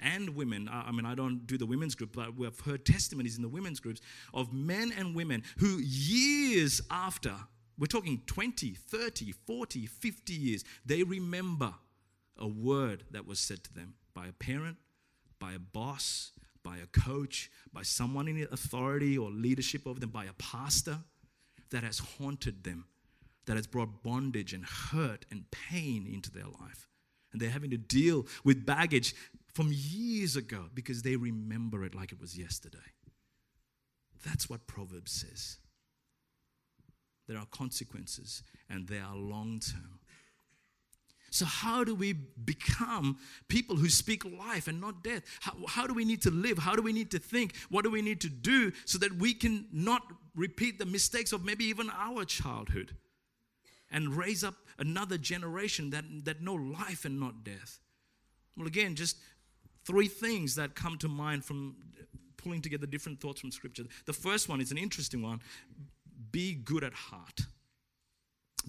and 0.00 0.34
women. 0.34 0.68
I 0.70 0.90
mean, 0.90 1.06
I 1.06 1.14
don't 1.14 1.46
do 1.46 1.56
the 1.56 1.66
women's 1.66 1.94
group, 1.94 2.14
but 2.14 2.36
we've 2.36 2.58
heard 2.60 2.84
testimonies 2.84 3.36
in 3.36 3.42
the 3.42 3.48
women's 3.48 3.80
groups 3.80 4.00
of 4.32 4.52
men 4.52 4.92
and 4.96 5.14
women 5.14 5.42
who, 5.58 5.78
years 5.78 6.80
after, 6.90 7.34
we're 7.78 7.86
talking 7.86 8.22
20, 8.26 8.70
30, 8.74 9.32
40, 9.32 9.86
50 9.86 10.32
years, 10.32 10.64
they 10.84 11.02
remember 11.02 11.74
a 12.36 12.48
word 12.48 13.04
that 13.12 13.26
was 13.26 13.38
said 13.38 13.62
to 13.64 13.74
them 13.74 13.94
by 14.12 14.26
a 14.26 14.32
parent, 14.32 14.76
by 15.44 15.52
a 15.52 15.58
boss, 15.58 16.32
by 16.62 16.78
a 16.78 16.86
coach, 16.86 17.50
by 17.70 17.82
someone 17.82 18.28
in 18.28 18.48
authority 18.50 19.18
or 19.18 19.30
leadership 19.30 19.86
over 19.86 20.00
them, 20.00 20.08
by 20.08 20.24
a 20.24 20.32
pastor 20.38 21.00
that 21.70 21.84
has 21.84 21.98
haunted 21.98 22.64
them, 22.64 22.86
that 23.44 23.56
has 23.56 23.66
brought 23.66 24.02
bondage 24.02 24.54
and 24.54 24.64
hurt 24.64 25.26
and 25.30 25.44
pain 25.50 26.08
into 26.10 26.30
their 26.30 26.46
life. 26.46 26.88
And 27.30 27.42
they're 27.42 27.50
having 27.50 27.72
to 27.72 27.76
deal 27.76 28.26
with 28.42 28.64
baggage 28.64 29.14
from 29.52 29.70
years 29.70 30.34
ago 30.34 30.70
because 30.72 31.02
they 31.02 31.16
remember 31.16 31.84
it 31.84 31.94
like 31.94 32.10
it 32.10 32.20
was 32.20 32.38
yesterday. 32.38 32.78
That's 34.24 34.48
what 34.48 34.66
Proverbs 34.66 35.12
says. 35.12 35.58
There 37.28 37.36
are 37.36 37.46
consequences 37.50 38.42
and 38.70 38.88
they 38.88 38.98
are 38.98 39.14
long 39.14 39.60
term. 39.60 40.00
So, 41.34 41.46
how 41.46 41.82
do 41.82 41.96
we 41.96 42.12
become 42.12 43.18
people 43.48 43.74
who 43.74 43.88
speak 43.88 44.24
life 44.24 44.68
and 44.68 44.80
not 44.80 45.02
death? 45.02 45.24
How, 45.40 45.54
how, 45.66 45.84
do 45.88 45.92
we 45.92 46.04
need 46.04 46.22
to 46.22 46.30
live? 46.30 46.58
How 46.58 46.76
do 46.76 46.82
we 46.82 46.92
need 46.92 47.10
to 47.10 47.18
think? 47.18 47.56
What 47.70 47.82
do 47.82 47.90
we 47.90 48.02
need 48.02 48.20
to 48.20 48.28
do 48.28 48.70
so 48.84 48.98
that 48.98 49.16
we 49.16 49.34
can 49.34 49.66
not 49.72 50.02
repeat 50.36 50.78
the 50.78 50.86
mistakes 50.86 51.32
of 51.32 51.44
maybe 51.44 51.64
even 51.64 51.90
our 51.90 52.24
childhood 52.24 52.92
and 53.90 54.16
raise 54.16 54.44
up 54.44 54.54
another 54.78 55.18
generation 55.18 55.90
that, 55.90 56.04
that 56.22 56.40
know 56.40 56.54
life 56.54 57.04
and 57.04 57.18
not 57.18 57.42
death? 57.42 57.80
Well, 58.56 58.68
again, 58.68 58.94
just 58.94 59.16
three 59.84 60.06
things 60.06 60.54
that 60.54 60.76
come 60.76 60.98
to 60.98 61.08
mind 61.08 61.44
from 61.44 61.74
pulling 62.36 62.62
together 62.62 62.86
different 62.86 63.20
thoughts 63.20 63.40
from 63.40 63.50
Scripture. 63.50 63.86
The 64.06 64.12
first 64.12 64.48
one 64.48 64.60
is 64.60 64.70
an 64.70 64.78
interesting 64.78 65.20
one 65.20 65.40
be 66.30 66.54
good 66.54 66.84
at 66.84 66.94
heart. 66.94 67.40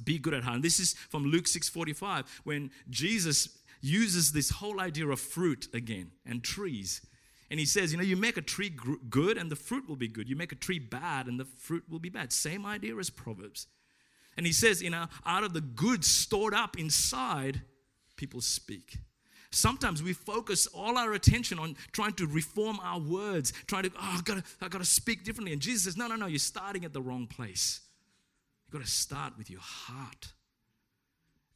Be 0.03 0.17
good 0.19 0.33
at 0.33 0.43
heart. 0.43 0.55
And 0.55 0.63
this 0.63 0.79
is 0.79 0.93
from 0.93 1.25
Luke 1.25 1.45
6:45 1.45 2.25
when 2.43 2.71
Jesus 2.89 3.49
uses 3.81 4.31
this 4.31 4.49
whole 4.49 4.79
idea 4.79 5.07
of 5.07 5.19
fruit 5.19 5.67
again 5.73 6.11
and 6.25 6.43
trees. 6.43 7.01
And 7.51 7.59
he 7.59 7.65
says, 7.65 7.91
you 7.91 7.97
know, 7.97 8.03
you 8.03 8.15
make 8.15 8.37
a 8.37 8.41
tree 8.41 8.73
good 9.09 9.37
and 9.37 9.51
the 9.51 9.55
fruit 9.55 9.87
will 9.87 9.95
be 9.95 10.07
good. 10.07 10.27
You 10.27 10.35
make 10.35 10.51
a 10.51 10.55
tree 10.55 10.79
bad 10.79 11.27
and 11.27 11.39
the 11.39 11.45
fruit 11.45 11.83
will 11.87 11.99
be 11.99 12.09
bad. 12.09 12.33
Same 12.33 12.65
idea 12.65 12.95
as 12.97 13.09
Proverbs. 13.09 13.67
And 14.35 14.45
he 14.45 14.51
says, 14.51 14.81
you 14.81 14.89
know, 14.89 15.05
out 15.25 15.43
of 15.43 15.53
the 15.53 15.61
good 15.61 16.03
stored 16.03 16.53
up 16.53 16.77
inside, 16.77 17.61
people 18.15 18.41
speak. 18.41 18.97
Sometimes 19.51 20.03
we 20.03 20.11
focus 20.11 20.67
all 20.67 20.97
our 20.97 21.13
attention 21.13 21.59
on 21.59 21.77
trying 21.93 22.13
to 22.13 22.27
reform 22.27 22.79
our 22.81 22.99
words, 22.99 23.53
trying 23.67 23.83
to, 23.83 23.91
oh, 23.95 24.17
I 24.17 24.21
gotta, 24.25 24.43
I 24.61 24.67
gotta 24.67 24.83
speak 24.83 25.23
differently. 25.23 25.53
And 25.53 25.61
Jesus 25.61 25.83
says, 25.83 25.95
no, 25.95 26.07
no, 26.07 26.15
no, 26.15 26.25
you're 26.25 26.39
starting 26.39 26.83
at 26.83 26.91
the 26.91 27.01
wrong 27.01 27.27
place. 27.27 27.79
Got 28.75 28.83
to 28.83 28.91
start 28.91 29.37
with 29.37 29.49
your 29.49 29.61
heart. 29.61 30.33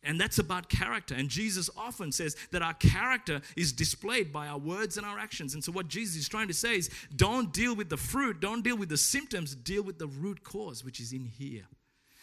And 0.03 0.21
that's 0.21 0.39
about 0.39 0.69
character. 0.69 1.13
And 1.13 1.27
Jesus 1.27 1.69
often 1.75 2.13
says 2.13 2.37
that 2.51 2.61
our 2.61 2.75
character 2.75 3.41
is 3.57 3.73
displayed 3.73 4.31
by 4.31 4.47
our 4.47 4.57
words 4.57 4.95
and 4.95 5.05
our 5.05 5.19
actions. 5.19 5.53
And 5.53 5.61
so, 5.61 5.73
what 5.73 5.89
Jesus 5.89 6.15
is 6.15 6.29
trying 6.29 6.47
to 6.47 6.53
say 6.53 6.77
is 6.77 6.89
don't 7.13 7.51
deal 7.51 7.75
with 7.75 7.89
the 7.89 7.97
fruit, 7.97 8.39
don't 8.39 8.63
deal 8.63 8.77
with 8.77 8.87
the 8.87 8.95
symptoms, 8.95 9.53
deal 9.53 9.83
with 9.83 9.99
the 9.99 10.07
root 10.07 10.45
cause, 10.45 10.85
which 10.85 11.01
is 11.01 11.11
in 11.11 11.25
here. 11.25 11.65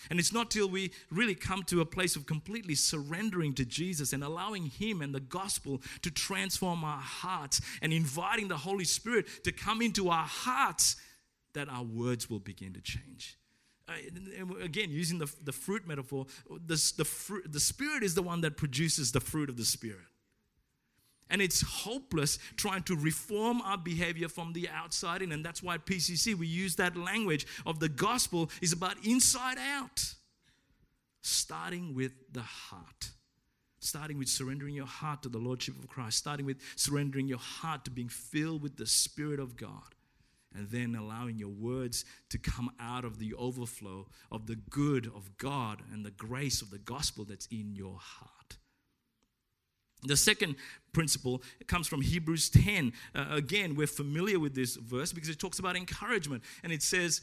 And 0.08 0.18
it's 0.18 0.32
not 0.32 0.50
till 0.50 0.70
we 0.70 0.92
really 1.10 1.34
come 1.34 1.62
to 1.64 1.82
a 1.82 1.84
place 1.84 2.16
of 2.16 2.24
completely 2.24 2.74
surrendering 2.74 3.52
to 3.56 3.66
Jesus 3.66 4.14
and 4.14 4.24
allowing 4.24 4.64
Him 4.64 5.02
and 5.02 5.14
the 5.14 5.20
gospel 5.20 5.82
to 6.00 6.10
transform 6.10 6.84
our 6.84 7.02
hearts 7.02 7.60
and 7.82 7.92
inviting 7.92 8.48
the 8.48 8.56
Holy 8.56 8.86
Spirit 8.86 9.26
to 9.44 9.52
come 9.52 9.82
into 9.82 10.08
our 10.08 10.24
hearts 10.24 10.96
that 11.52 11.68
our 11.68 11.84
words 11.84 12.30
will 12.30 12.40
begin 12.40 12.72
to 12.72 12.80
change. 12.80 13.36
Uh, 13.88 13.92
again, 14.62 14.90
using 14.90 15.18
the, 15.18 15.32
the 15.44 15.52
fruit 15.52 15.86
metaphor, 15.86 16.26
the, 16.48 16.92
the, 16.96 17.04
fruit, 17.04 17.50
the 17.52 17.60
Spirit 17.60 18.02
is 18.02 18.14
the 18.14 18.22
one 18.22 18.40
that 18.40 18.56
produces 18.56 19.12
the 19.12 19.20
fruit 19.20 19.48
of 19.48 19.56
the 19.56 19.64
Spirit. 19.64 20.06
And 21.28 21.42
it's 21.42 21.62
hopeless 21.62 22.38
trying 22.56 22.82
to 22.84 22.96
reform 22.96 23.60
our 23.62 23.78
behavior 23.78 24.28
from 24.28 24.52
the 24.52 24.68
outside 24.68 25.22
in. 25.22 25.32
And 25.32 25.44
that's 25.44 25.62
why 25.62 25.74
at 25.74 25.86
PCC 25.86 26.34
we 26.34 26.46
use 26.46 26.76
that 26.76 26.96
language 26.96 27.46
of 27.64 27.80
the 27.80 27.88
gospel 27.88 28.50
is 28.62 28.72
about 28.72 28.96
inside 29.04 29.58
out. 29.58 30.14
Starting 31.22 31.94
with 31.94 32.12
the 32.32 32.42
heart. 32.42 33.10
Starting 33.80 34.18
with 34.18 34.28
surrendering 34.28 34.74
your 34.74 34.86
heart 34.86 35.22
to 35.22 35.28
the 35.28 35.38
Lordship 35.38 35.76
of 35.78 35.88
Christ. 35.88 36.18
Starting 36.18 36.46
with 36.46 36.58
surrendering 36.76 37.26
your 37.26 37.38
heart 37.38 37.84
to 37.86 37.90
being 37.90 38.08
filled 38.08 38.62
with 38.62 38.76
the 38.76 38.86
Spirit 38.86 39.40
of 39.40 39.56
God. 39.56 39.95
And 40.56 40.70
then 40.70 40.94
allowing 40.94 41.38
your 41.38 41.50
words 41.50 42.04
to 42.30 42.38
come 42.38 42.70
out 42.80 43.04
of 43.04 43.18
the 43.18 43.34
overflow 43.34 44.06
of 44.32 44.46
the 44.46 44.56
good 44.56 45.06
of 45.06 45.36
God 45.38 45.82
and 45.92 46.04
the 46.04 46.10
grace 46.10 46.62
of 46.62 46.70
the 46.70 46.78
gospel 46.78 47.24
that's 47.24 47.46
in 47.46 47.74
your 47.74 47.98
heart. 48.00 48.56
The 50.02 50.16
second 50.16 50.56
principle 50.92 51.42
comes 51.66 51.88
from 51.88 52.00
Hebrews 52.00 52.48
10. 52.50 52.92
Uh, 53.14 53.26
again, 53.30 53.74
we're 53.74 53.86
familiar 53.86 54.38
with 54.38 54.54
this 54.54 54.76
verse 54.76 55.12
because 55.12 55.28
it 55.28 55.38
talks 55.38 55.58
about 55.58 55.76
encouragement. 55.76 56.42
And 56.62 56.72
it 56.72 56.82
says, 56.82 57.22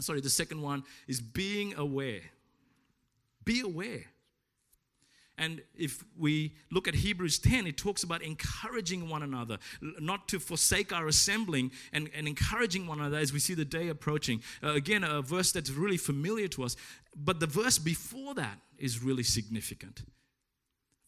sorry, 0.00 0.20
the 0.20 0.30
second 0.30 0.62
one 0.62 0.84
is 1.06 1.20
being 1.20 1.74
aware. 1.74 2.20
Be 3.44 3.60
aware. 3.60 4.04
And 5.36 5.62
if 5.76 6.04
we 6.16 6.54
look 6.70 6.86
at 6.86 6.94
Hebrews 6.94 7.38
10, 7.40 7.66
it 7.66 7.76
talks 7.76 8.04
about 8.04 8.22
encouraging 8.22 9.08
one 9.08 9.22
another, 9.22 9.58
not 9.80 10.28
to 10.28 10.38
forsake 10.38 10.92
our 10.92 11.08
assembling 11.08 11.72
and, 11.92 12.08
and 12.14 12.28
encouraging 12.28 12.86
one 12.86 13.00
another 13.00 13.18
as 13.18 13.32
we 13.32 13.40
see 13.40 13.54
the 13.54 13.64
day 13.64 13.88
approaching. 13.88 14.42
Uh, 14.62 14.74
again, 14.74 15.02
a 15.02 15.22
verse 15.22 15.50
that's 15.50 15.70
really 15.70 15.96
familiar 15.96 16.46
to 16.48 16.62
us. 16.62 16.76
But 17.16 17.40
the 17.40 17.46
verse 17.46 17.78
before 17.78 18.34
that 18.34 18.58
is 18.78 19.02
really 19.02 19.24
significant. 19.24 20.02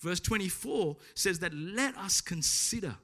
Verse 0.00 0.20
24 0.20 0.96
says 1.14 1.38
that 1.38 1.54
let 1.54 1.96
us 1.96 2.20
consider. 2.20 2.96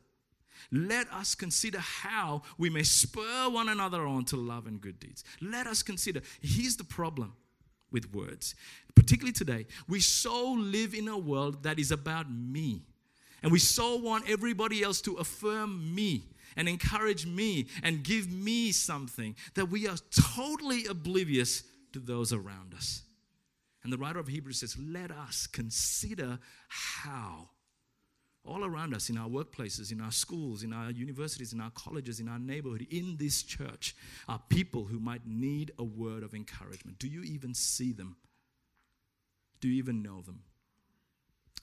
Let 0.71 1.13
us 1.13 1.35
consider 1.35 1.79
how 1.79 2.43
we 2.59 2.71
may 2.71 2.83
spur 2.83 3.49
one 3.49 3.69
another 3.69 4.07
on 4.07 4.25
to 4.27 4.37
love 4.37 4.67
and 4.67 4.81
good 4.81 4.99
deeds. 4.99 5.25
Let 5.41 5.67
us 5.67 5.83
consider. 5.83 6.21
Here's 6.41 6.77
the 6.77 6.85
problem 6.85 7.35
with 7.93 8.13
words, 8.13 8.55
particularly 8.95 9.33
today. 9.33 9.67
We 9.89 10.01
so 10.01 10.53
live 10.53 10.95
in 10.95 11.09
a 11.09 11.19
world 11.19 11.63
that 11.63 11.79
is 11.79 11.91
about 11.91 12.31
me. 12.31 12.83
And 13.43 13.51
we 13.51 13.59
so 13.59 13.97
want 13.97 14.29
everybody 14.29 14.83
else 14.83 15.01
to 15.03 15.15
affirm 15.15 15.95
me 15.95 16.25
and 16.57 16.69
encourage 16.69 17.27
me 17.27 17.67
and 17.83 18.03
give 18.03 18.31
me 18.31 18.73
something 18.73 19.35
that 19.55 19.67
we 19.67 19.89
are 19.89 19.97
totally 20.35 20.87
oblivious 20.87 21.63
to 21.93 21.99
those 21.99 22.33
around 22.33 22.75
us. 22.75 23.03
And 23.83 23.93
the 23.93 23.99
writer 23.99 24.19
of 24.19 24.29
Hebrews 24.29 24.61
says, 24.61 24.77
Let 24.79 25.11
us 25.11 25.47
consider 25.47 26.39
how 26.69 27.49
all 28.45 28.65
around 28.65 28.95
us, 28.95 29.09
in 29.09 29.17
our 29.17 29.29
workplaces, 29.29 29.93
in 29.93 30.01
our 30.01 30.11
schools, 30.11 30.63
in 30.63 30.73
our 30.73 30.91
universities, 30.91 31.53
in 31.53 31.61
our 31.61 31.71
colleges, 31.71 32.19
in 32.19 32.29
our 32.29 32.39
neighborhood, 32.39 32.87
in 32.91 33.17
this 33.17 33.43
church, 33.43 33.95
are 34.29 34.41
people 34.49 34.85
who 34.85 34.99
might 34.99 35.27
need 35.27 35.71
a 35.79 35.85
word 35.85 36.23
of 36.23 36.35
encouragement. 36.35 36.99
Do 36.99 37.07
you 37.07 37.23
even 37.23 37.55
see 37.55 37.93
them? 37.93 38.17
Do 39.61 39.69
you 39.69 39.75
even 39.75 40.03
know 40.03 40.23
them? 40.23 40.43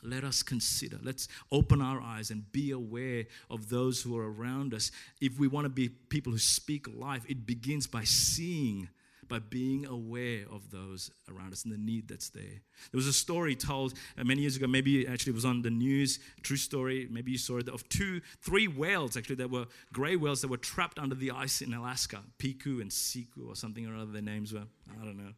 Let 0.01 0.23
us 0.23 0.41
consider. 0.41 0.97
Let's 1.03 1.27
open 1.51 1.81
our 1.81 1.99
eyes 2.01 2.31
and 2.31 2.49
be 2.53 2.71
aware 2.71 3.25
of 3.49 3.69
those 3.69 4.01
who 4.01 4.17
are 4.17 4.31
around 4.31 4.73
us. 4.73 4.91
If 5.19 5.37
we 5.37 5.49
want 5.49 5.65
to 5.65 5.69
be 5.69 5.89
people 5.89 6.31
who 6.31 6.37
speak 6.37 6.87
life, 6.87 7.25
it 7.27 7.45
begins 7.45 7.85
by 7.87 8.05
seeing 8.05 8.87
by 9.29 9.39
being 9.39 9.85
aware 9.85 10.43
of 10.51 10.71
those 10.71 11.11
around 11.31 11.53
us 11.53 11.63
and 11.63 11.73
the 11.73 11.77
need 11.77 12.07
that's 12.07 12.29
there. 12.29 12.43
There 12.43 12.97
was 12.97 13.07
a 13.07 13.13
story 13.13 13.55
told 13.55 13.93
uh, 14.17 14.23
many 14.23 14.41
years 14.41 14.57
ago, 14.57 14.67
maybe 14.67 15.07
actually 15.07 15.31
it 15.31 15.35
was 15.35 15.45
on 15.45 15.61
the 15.61 15.69
news, 15.69 16.19
true 16.41 16.57
story, 16.57 17.07
maybe 17.09 17.31
you 17.31 17.37
saw 17.37 17.57
it, 17.57 17.69
of 17.69 17.87
two, 17.89 18.21
three 18.41 18.67
whales 18.67 19.15
actually 19.15 19.35
that 19.35 19.49
were 19.49 19.67
gray 19.93 20.15
whales 20.15 20.41
that 20.41 20.49
were 20.49 20.57
trapped 20.57 20.99
under 20.99 21.15
the 21.15 21.31
ice 21.31 21.61
in 21.61 21.73
Alaska, 21.73 22.19
Piku 22.39 22.81
and 22.81 22.91
Siku 22.91 23.47
or 23.47 23.55
something 23.55 23.87
or 23.87 23.95
other 23.95 24.11
their 24.11 24.21
names 24.21 24.51
were, 24.51 24.65
I 24.99 25.05
don't 25.05 25.17
know. 25.17 25.33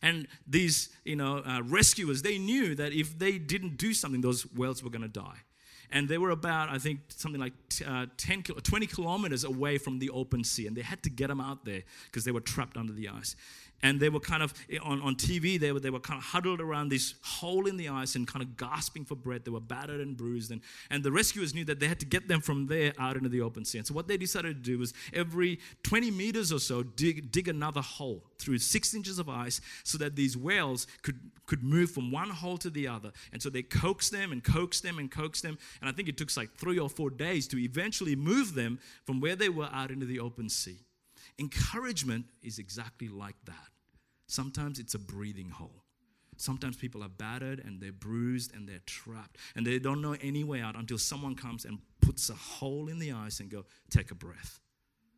And 0.00 0.28
these, 0.46 0.90
you 1.04 1.16
know, 1.16 1.38
uh, 1.38 1.62
rescuers, 1.62 2.22
they 2.22 2.38
knew 2.38 2.74
that 2.76 2.92
if 2.92 3.18
they 3.18 3.38
didn't 3.38 3.76
do 3.76 3.92
something, 3.92 4.20
those 4.20 4.42
whales 4.52 4.82
were 4.82 4.90
going 4.90 5.02
to 5.02 5.08
die. 5.08 5.42
And 5.90 6.08
they 6.08 6.18
were 6.18 6.30
about 6.30 6.68
i 6.68 6.78
think 6.78 7.00
something 7.08 7.40
like 7.40 7.52
uh, 7.86 8.06
10 8.16 8.42
20 8.42 8.86
kilometers 8.86 9.44
away 9.44 9.78
from 9.78 9.98
the 9.98 10.10
open 10.10 10.44
sea. 10.44 10.66
And 10.66 10.76
they 10.76 10.82
had 10.82 11.02
to 11.02 11.10
get 11.10 11.28
them 11.28 11.40
out 11.40 11.64
there 11.64 11.82
because 12.06 12.24
they 12.24 12.32
were 12.32 12.40
trapped 12.40 12.76
under 12.76 12.92
the 12.92 13.08
ice 13.08 13.36
and 13.82 14.00
they 14.00 14.08
were 14.08 14.20
kind 14.20 14.42
of 14.42 14.52
on, 14.82 15.00
on 15.02 15.14
TV, 15.14 15.58
they 15.58 15.72
were, 15.72 15.80
they 15.80 15.90
were 15.90 16.00
kind 16.00 16.18
of 16.18 16.24
huddled 16.24 16.60
around 16.60 16.88
this 16.88 17.14
hole 17.22 17.66
in 17.66 17.76
the 17.76 17.88
ice 17.88 18.16
and 18.16 18.26
kind 18.26 18.42
of 18.42 18.56
gasping 18.56 19.04
for 19.04 19.14
breath. 19.14 19.44
They 19.44 19.50
were 19.50 19.60
battered 19.60 20.00
and 20.00 20.16
bruised. 20.16 20.50
And, 20.50 20.60
and 20.90 21.04
the 21.04 21.12
rescuers 21.12 21.54
knew 21.54 21.64
that 21.66 21.78
they 21.78 21.86
had 21.86 22.00
to 22.00 22.06
get 22.06 22.28
them 22.28 22.40
from 22.40 22.66
there 22.66 22.92
out 22.98 23.16
into 23.16 23.28
the 23.28 23.40
open 23.40 23.64
sea. 23.64 23.78
And 23.78 23.86
so, 23.86 23.94
what 23.94 24.08
they 24.08 24.16
decided 24.16 24.56
to 24.56 24.62
do 24.62 24.78
was 24.78 24.94
every 25.12 25.60
20 25.84 26.10
meters 26.10 26.52
or 26.52 26.58
so, 26.58 26.82
dig, 26.82 27.30
dig 27.30 27.48
another 27.48 27.80
hole 27.80 28.24
through 28.38 28.58
six 28.58 28.94
inches 28.94 29.18
of 29.18 29.28
ice 29.28 29.60
so 29.84 29.98
that 29.98 30.16
these 30.16 30.36
whales 30.36 30.86
could, 31.02 31.18
could 31.46 31.62
move 31.62 31.90
from 31.90 32.10
one 32.10 32.30
hole 32.30 32.58
to 32.58 32.70
the 32.70 32.88
other. 32.88 33.12
And 33.32 33.40
so, 33.40 33.48
they 33.48 33.62
coaxed 33.62 34.12
them 34.12 34.32
and 34.32 34.42
coaxed 34.42 34.82
them 34.82 34.98
and 34.98 35.10
coaxed 35.10 35.42
them. 35.42 35.58
And 35.80 35.88
I 35.88 35.92
think 35.92 36.08
it 36.08 36.16
took 36.16 36.28
like 36.36 36.52
three 36.56 36.78
or 36.78 36.90
four 36.90 37.10
days 37.10 37.48
to 37.48 37.58
eventually 37.58 38.16
move 38.16 38.54
them 38.54 38.78
from 39.06 39.20
where 39.20 39.36
they 39.36 39.48
were 39.48 39.68
out 39.72 39.90
into 39.90 40.04
the 40.04 40.20
open 40.20 40.48
sea. 40.48 40.78
Encouragement 41.38 42.26
is 42.42 42.58
exactly 42.58 43.08
like 43.08 43.36
that. 43.46 43.68
Sometimes 44.26 44.78
it's 44.78 44.94
a 44.94 44.98
breathing 44.98 45.50
hole. 45.50 45.84
Sometimes 46.36 46.76
people 46.76 47.02
are 47.02 47.08
battered 47.08 47.60
and 47.64 47.80
they're 47.80 47.92
bruised 47.92 48.54
and 48.54 48.68
they're 48.68 48.80
trapped 48.86 49.38
and 49.56 49.66
they 49.66 49.78
don't 49.78 50.00
know 50.00 50.16
any 50.20 50.44
way 50.44 50.60
out 50.60 50.76
until 50.76 50.98
someone 50.98 51.34
comes 51.34 51.64
and 51.64 51.78
puts 52.00 52.30
a 52.30 52.34
hole 52.34 52.88
in 52.88 52.98
the 52.98 53.12
ice 53.12 53.40
and 53.40 53.50
go, 53.50 53.64
take 53.90 54.10
a 54.10 54.14
breath. 54.14 54.60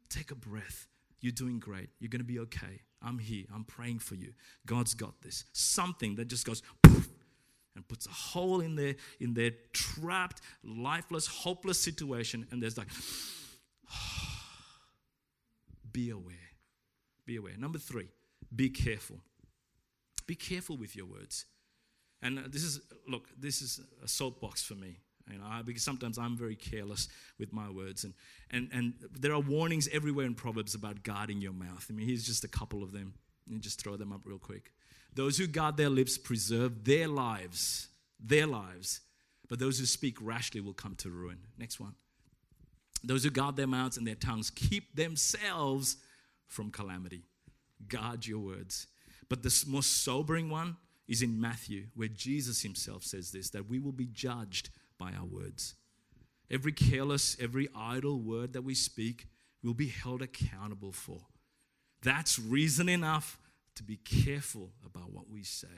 Take 0.08 0.30
a 0.30 0.34
breath. 0.34 0.88
You're 1.20 1.32
doing 1.32 1.58
great. 1.60 1.90
You're 1.98 2.08
going 2.08 2.20
to 2.20 2.24
be 2.24 2.38
okay. 2.40 2.80
I'm 3.02 3.18
here. 3.18 3.44
I'm 3.54 3.64
praying 3.64 3.98
for 3.98 4.14
you. 4.14 4.32
God's 4.66 4.94
got 4.94 5.20
this. 5.22 5.44
Something 5.52 6.16
that 6.16 6.28
just 6.28 6.46
goes 6.46 6.62
and 7.76 7.86
puts 7.86 8.06
a 8.06 8.10
hole 8.10 8.60
in 8.60 8.74
their 8.74 8.96
in 9.20 9.34
their 9.34 9.52
trapped, 9.72 10.40
lifeless, 10.64 11.26
hopeless 11.26 11.78
situation 11.78 12.46
and 12.50 12.62
there's 12.62 12.78
like 12.78 12.88
oh, 13.94 14.29
be 15.92 16.10
aware. 16.10 16.36
Be 17.26 17.36
aware. 17.36 17.56
Number 17.56 17.78
3 17.78 18.08
be 18.54 18.68
careful. 18.70 19.20
Be 20.26 20.34
careful 20.34 20.76
with 20.76 20.96
your 20.96 21.06
words. 21.06 21.46
And 22.22 22.38
uh, 22.38 22.42
this 22.48 22.62
is, 22.62 22.80
look, 23.08 23.28
this 23.38 23.62
is 23.62 23.80
a 24.02 24.08
soapbox 24.08 24.62
for 24.62 24.74
me. 24.74 24.98
You 25.30 25.38
know, 25.38 25.44
I, 25.48 25.62
because 25.62 25.82
sometimes 25.82 26.18
I'm 26.18 26.36
very 26.36 26.56
careless 26.56 27.08
with 27.38 27.52
my 27.52 27.70
words. 27.70 28.04
And, 28.04 28.14
and, 28.50 28.68
and 28.72 28.94
there 29.18 29.32
are 29.32 29.40
warnings 29.40 29.88
everywhere 29.92 30.26
in 30.26 30.34
Proverbs 30.34 30.74
about 30.74 31.02
guarding 31.02 31.40
your 31.40 31.52
mouth. 31.52 31.86
I 31.88 31.92
mean, 31.92 32.06
here's 32.06 32.26
just 32.26 32.44
a 32.44 32.48
couple 32.48 32.82
of 32.82 32.92
them. 32.92 33.14
You 33.46 33.58
just 33.58 33.80
throw 33.80 33.96
them 33.96 34.12
up 34.12 34.22
real 34.24 34.38
quick. 34.38 34.72
Those 35.14 35.38
who 35.38 35.46
guard 35.46 35.76
their 35.76 35.88
lips 35.88 36.18
preserve 36.18 36.84
their 36.84 37.08
lives, 37.08 37.88
their 38.18 38.46
lives. 38.46 39.00
But 39.48 39.58
those 39.58 39.78
who 39.78 39.86
speak 39.86 40.18
rashly 40.20 40.60
will 40.60 40.74
come 40.74 40.94
to 40.96 41.10
ruin. 41.10 41.38
Next 41.58 41.80
one. 41.80 41.94
Those 43.02 43.24
who 43.24 43.30
guard 43.30 43.56
their 43.56 43.66
mouths 43.66 43.96
and 43.96 44.06
their 44.06 44.14
tongues 44.14 44.50
keep 44.50 44.94
themselves 44.94 45.96
from 46.46 46.70
calamity 46.70 47.22
guard 47.88 48.26
your 48.26 48.40
words. 48.40 48.86
But 49.28 49.42
the 49.42 49.64
most 49.66 50.02
sobering 50.02 50.50
one 50.50 50.76
is 51.08 51.22
in 51.22 51.40
Matthew, 51.40 51.86
where 51.94 52.08
Jesus 52.08 52.62
himself 52.62 53.04
says 53.04 53.30
this 53.32 53.50
that 53.50 53.68
we 53.68 53.78
will 53.78 53.92
be 53.92 54.06
judged 54.06 54.70
by 54.98 55.12
our 55.12 55.24
words. 55.24 55.74
Every 56.50 56.72
careless, 56.72 57.36
every 57.40 57.68
idle 57.74 58.18
word 58.18 58.52
that 58.52 58.62
we 58.62 58.74
speak 58.74 59.28
will 59.62 59.74
be 59.74 59.88
held 59.88 60.20
accountable 60.20 60.92
for. 60.92 61.20
That's 62.02 62.38
reason 62.38 62.88
enough 62.88 63.38
to 63.76 63.82
be 63.82 63.96
careful 63.96 64.72
about 64.84 65.12
what 65.12 65.30
we 65.30 65.42
say 65.42 65.68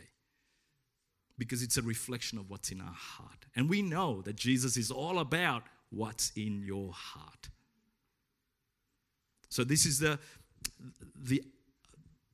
because 1.38 1.62
it's 1.62 1.76
a 1.76 1.82
reflection 1.82 2.38
of 2.38 2.48
what's 2.48 2.70
in 2.70 2.80
our 2.80 2.94
heart. 2.94 3.46
And 3.56 3.68
we 3.68 3.82
know 3.82 4.22
that 4.22 4.36
Jesus 4.36 4.76
is 4.76 4.90
all 4.90 5.18
about 5.18 5.64
what's 5.92 6.32
in 6.36 6.62
your 6.62 6.90
heart. 6.92 7.48
So 9.48 9.64
this 9.64 9.86
is 9.86 9.98
the 9.98 10.18
the 11.14 11.42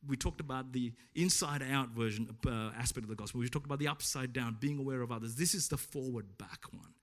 we 0.06 0.16
talked 0.16 0.40
about 0.40 0.72
the 0.72 0.92
inside 1.14 1.62
out 1.62 1.90
version 1.90 2.34
uh, 2.46 2.70
aspect 2.78 3.04
of 3.04 3.08
the 3.08 3.16
gospel. 3.16 3.40
We 3.40 3.48
talked 3.48 3.66
about 3.66 3.80
the 3.80 3.88
upside 3.88 4.32
down, 4.32 4.56
being 4.60 4.78
aware 4.78 5.02
of 5.02 5.10
others. 5.10 5.34
This 5.34 5.54
is 5.54 5.68
the 5.68 5.76
forward 5.76 6.38
back 6.38 6.64
one. 6.70 6.94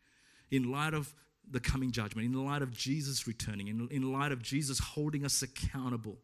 In 0.49 0.71
light 0.71 0.93
of 0.93 1.13
the 1.49 1.59
coming 1.59 1.91
judgment, 1.91 2.25
in 2.25 2.45
light 2.45 2.61
of 2.61 2.71
Jesus 2.71 3.27
returning, 3.27 3.67
in, 3.67 3.87
in 3.91 4.11
light 4.11 4.31
of 4.31 4.41
Jesus 4.41 4.79
holding 4.79 5.25
us 5.25 5.41
accountable, 5.43 6.17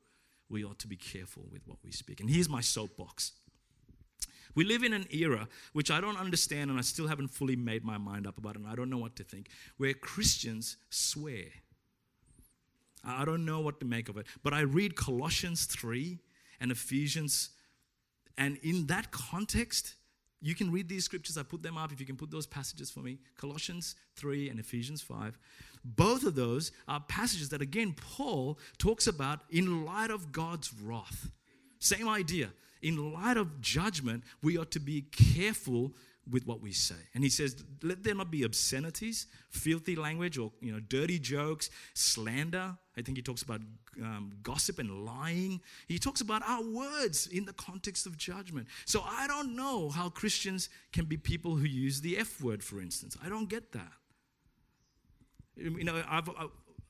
we 0.49 0.63
ought 0.63 0.79
to 0.79 0.87
be 0.87 0.95
careful 0.95 1.43
with 1.51 1.61
what 1.67 1.77
we 1.83 1.91
speak. 1.91 2.19
And 2.19 2.29
here's 2.29 2.49
my 2.49 2.61
soapbox. 2.61 3.33
We 4.55 4.63
live 4.63 4.83
in 4.83 4.93
an 4.93 5.05
era 5.11 5.47
which 5.73 5.91
I 5.91 6.01
don't 6.01 6.17
understand 6.17 6.69
and 6.69 6.79
I 6.79 6.83
still 6.83 7.07
haven't 7.07 7.29
fully 7.29 7.55
made 7.55 7.83
my 7.83 7.97
mind 7.97 8.27
up 8.27 8.37
about, 8.37 8.55
and 8.55 8.67
I 8.67 8.75
don't 8.75 8.89
know 8.89 8.97
what 8.97 9.15
to 9.17 9.23
think, 9.23 9.49
where 9.77 9.93
Christians 9.93 10.77
swear. 10.89 11.45
I 13.03 13.25
don't 13.25 13.45
know 13.45 13.61
what 13.61 13.79
to 13.79 13.85
make 13.85 14.09
of 14.09 14.17
it. 14.17 14.27
But 14.43 14.53
I 14.53 14.61
read 14.61 14.95
Colossians 14.95 15.65
3 15.65 16.19
and 16.59 16.71
Ephesians. 16.71 17.49
And 18.37 18.57
in 18.61 18.87
that 18.87 19.11
context, 19.11 19.95
you 20.41 20.55
can 20.55 20.71
read 20.71 20.89
these 20.89 21.05
scriptures. 21.05 21.37
I 21.37 21.43
put 21.43 21.63
them 21.63 21.77
up 21.77 21.91
if 21.91 21.99
you 21.99 22.05
can 22.05 22.15
put 22.17 22.31
those 22.31 22.47
passages 22.47 22.89
for 22.89 22.99
me 22.99 23.19
Colossians 23.37 23.95
3 24.15 24.49
and 24.49 24.59
Ephesians 24.59 25.01
5. 25.01 25.37
Both 25.83 26.23
of 26.23 26.35
those 26.35 26.71
are 26.87 26.99
passages 26.99 27.49
that, 27.49 27.61
again, 27.61 27.93
Paul 27.93 28.59
talks 28.77 29.07
about 29.07 29.41
in 29.49 29.85
light 29.85 30.11
of 30.11 30.31
God's 30.31 30.71
wrath. 30.73 31.31
Same 31.79 32.07
idea. 32.07 32.51
In 32.81 33.13
light 33.13 33.37
of 33.37 33.61
judgment, 33.61 34.23
we 34.41 34.57
ought 34.57 34.71
to 34.71 34.79
be 34.79 35.01
careful 35.01 35.93
with 36.29 36.45
what 36.45 36.61
we 36.61 36.71
say. 36.71 36.95
And 37.13 37.23
he 37.23 37.29
says, 37.29 37.63
let 37.81 38.03
there 38.03 38.13
not 38.13 38.31
be 38.31 38.43
obscenities, 38.43 39.27
filthy 39.49 39.95
language, 39.95 40.37
or 40.37 40.51
you 40.61 40.71
know, 40.71 40.79
dirty 40.79 41.19
jokes, 41.19 41.69
slander. 41.93 42.77
I 42.97 43.01
think 43.01 43.17
he 43.17 43.21
talks 43.21 43.41
about 43.41 43.61
um, 44.01 44.31
gossip 44.43 44.79
and 44.79 45.03
lying. 45.05 45.61
He 45.87 45.97
talks 45.97 46.21
about 46.21 46.43
our 46.47 46.63
words 46.63 47.27
in 47.27 47.45
the 47.45 47.53
context 47.53 48.05
of 48.05 48.17
judgment. 48.17 48.67
So 48.85 49.03
I 49.05 49.27
don't 49.27 49.55
know 49.55 49.89
how 49.89 50.09
Christians 50.09 50.69
can 50.93 51.05
be 51.05 51.17
people 51.17 51.55
who 51.55 51.65
use 51.65 52.01
the 52.01 52.17
F 52.17 52.41
word, 52.41 52.63
for 52.63 52.81
instance. 52.81 53.17
I 53.23 53.29
don't 53.29 53.49
get 53.49 53.71
that. 53.71 53.91
You 55.57 55.83
know, 55.83 56.01
I've, 56.07 56.29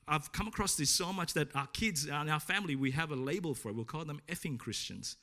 I've 0.08 0.32
come 0.34 0.48
across 0.48 0.76
this 0.76 0.90
so 0.90 1.12
much 1.14 1.34
that 1.34 1.56
our 1.56 1.68
kids 1.68 2.06
and 2.06 2.30
our 2.30 2.40
family, 2.40 2.76
we 2.76 2.92
have 2.92 3.12
a 3.12 3.16
label 3.16 3.54
for 3.56 3.70
it. 3.70 3.76
We'll 3.76 3.86
call 3.86 4.06
them 4.06 4.22
effing 4.28 4.60
Christians. 4.60 5.16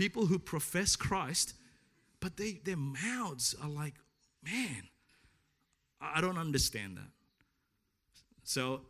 People 0.00 0.24
who 0.24 0.38
profess 0.38 0.96
Christ 0.96 1.54
but 2.20 2.36
they, 2.36 2.60
their 2.64 2.76
mouths 2.76 3.54
are 3.62 3.68
like, 3.68 3.94
man, 4.44 4.88
I 6.00 6.20
don't 6.20 6.38
understand 6.38 6.98
that. 6.98 7.10
So 8.44 8.82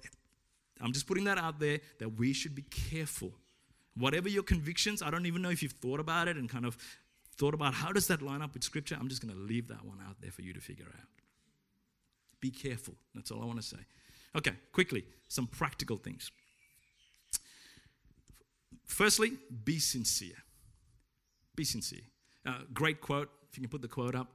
I'm 0.80 0.92
just 0.92 1.06
putting 1.06 1.24
that 1.24 1.38
out 1.38 1.60
there 1.60 1.80
that 1.98 2.18
we 2.18 2.32
should 2.32 2.54
be 2.54 2.62
careful. 2.62 3.32
Whatever 3.96 4.28
your 4.28 4.42
convictions, 4.42 5.02
I 5.02 5.10
don't 5.10 5.26
even 5.26 5.42
know 5.42 5.50
if 5.50 5.62
you've 5.62 5.72
thought 5.72 6.00
about 6.00 6.28
it 6.28 6.36
and 6.36 6.48
kind 6.48 6.66
of 6.66 6.76
thought 7.36 7.54
about 7.54 7.74
how 7.74 7.92
does 7.92 8.08
that 8.08 8.20
line 8.20 8.42
up 8.42 8.54
with 8.54 8.64
scripture. 8.64 8.96
I'm 8.98 9.08
just 9.08 9.24
going 9.24 9.34
to 9.34 9.40
leave 9.40 9.68
that 9.68 9.84
one 9.84 9.98
out 10.08 10.16
there 10.20 10.30
for 10.30 10.42
you 10.42 10.52
to 10.52 10.60
figure 10.60 10.86
out. 10.86 11.06
Be 12.40 12.50
careful. 12.50 12.94
That's 13.14 13.30
all 13.30 13.42
I 13.42 13.44
want 13.44 13.60
to 13.60 13.66
say. 13.66 13.78
Okay, 14.36 14.52
quickly, 14.72 15.04
some 15.28 15.46
practical 15.46 15.96
things. 15.96 16.30
Firstly, 18.86 19.32
be 19.64 19.78
sincere. 19.78 20.36
Be 21.60 21.64
sincere. 21.64 22.00
Uh, 22.46 22.60
great 22.72 23.02
quote, 23.02 23.28
if 23.50 23.58
you 23.58 23.60
can 23.60 23.68
put 23.68 23.82
the 23.82 23.88
quote 23.88 24.14
up. 24.14 24.32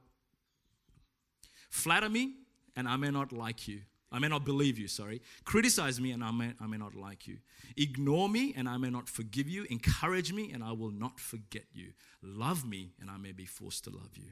Flatter 1.70 2.08
me, 2.08 2.34
and 2.76 2.86
I 2.86 2.94
may 2.94 3.10
not 3.10 3.32
like 3.32 3.66
you. 3.66 3.80
I 4.12 4.20
may 4.20 4.28
not 4.28 4.44
believe 4.44 4.78
you, 4.78 4.86
sorry. 4.86 5.20
Criticize 5.44 6.00
me, 6.00 6.12
and 6.12 6.22
I 6.22 6.30
may, 6.30 6.52
I 6.60 6.68
may 6.68 6.76
not 6.76 6.94
like 6.94 7.26
you. 7.26 7.38
Ignore 7.76 8.28
me, 8.28 8.54
and 8.56 8.68
I 8.68 8.76
may 8.76 8.90
not 8.90 9.08
forgive 9.08 9.48
you. 9.48 9.66
Encourage 9.70 10.32
me, 10.32 10.52
and 10.52 10.62
I 10.62 10.70
will 10.70 10.92
not 10.92 11.18
forget 11.18 11.64
you. 11.72 11.94
Love 12.22 12.64
me, 12.64 12.92
and 13.00 13.10
I 13.10 13.16
may 13.16 13.32
be 13.32 13.44
forced 13.44 13.82
to 13.84 13.90
love 13.90 14.16
you. 14.16 14.30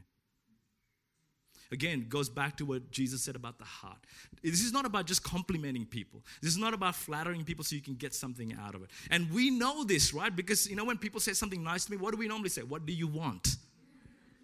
Again, 1.72 2.07
goes 2.09 2.29
back 2.29 2.57
to 2.59 2.64
what 2.64 2.90
Jesus 2.90 3.22
said 3.22 3.37
about 3.37 3.59
the 3.59 3.64
heart. 3.64 3.98
This 4.42 4.62
is 4.62 4.72
not 4.72 4.85
about 4.85 5.07
just 5.07 5.22
complimenting 5.22 5.87
people. 5.87 6.22
This 6.42 6.53
is 6.53 6.59
not 6.59 6.74
about 6.74 6.94
flattering 6.94 7.44
people 7.44 7.64
so 7.64 7.74
you 7.74 7.83
can 7.83 7.94
get 7.94 8.14
something 8.14 8.55
out 8.61 8.74
of 8.74 8.83
it. 8.83 8.90
And 9.11 9.31
we 9.33 9.50
know 9.50 9.85
this, 9.85 10.12
right? 10.12 10.35
Because, 10.35 10.68
you 10.68 10.77
know, 10.77 10.85
when 10.85 10.98
people 10.98 11.20
say 11.20 11.33
something 11.33 11.62
nice 11.62 11.87
to 11.87 11.90
me, 11.90 11.96
what 11.96 12.12
do 12.12 12.18
we 12.18 12.29
normally 12.29 12.50
say? 12.50 12.62
What 12.62 12.87
do 12.87 12.92
you 12.92 13.09
want? 13.09 13.57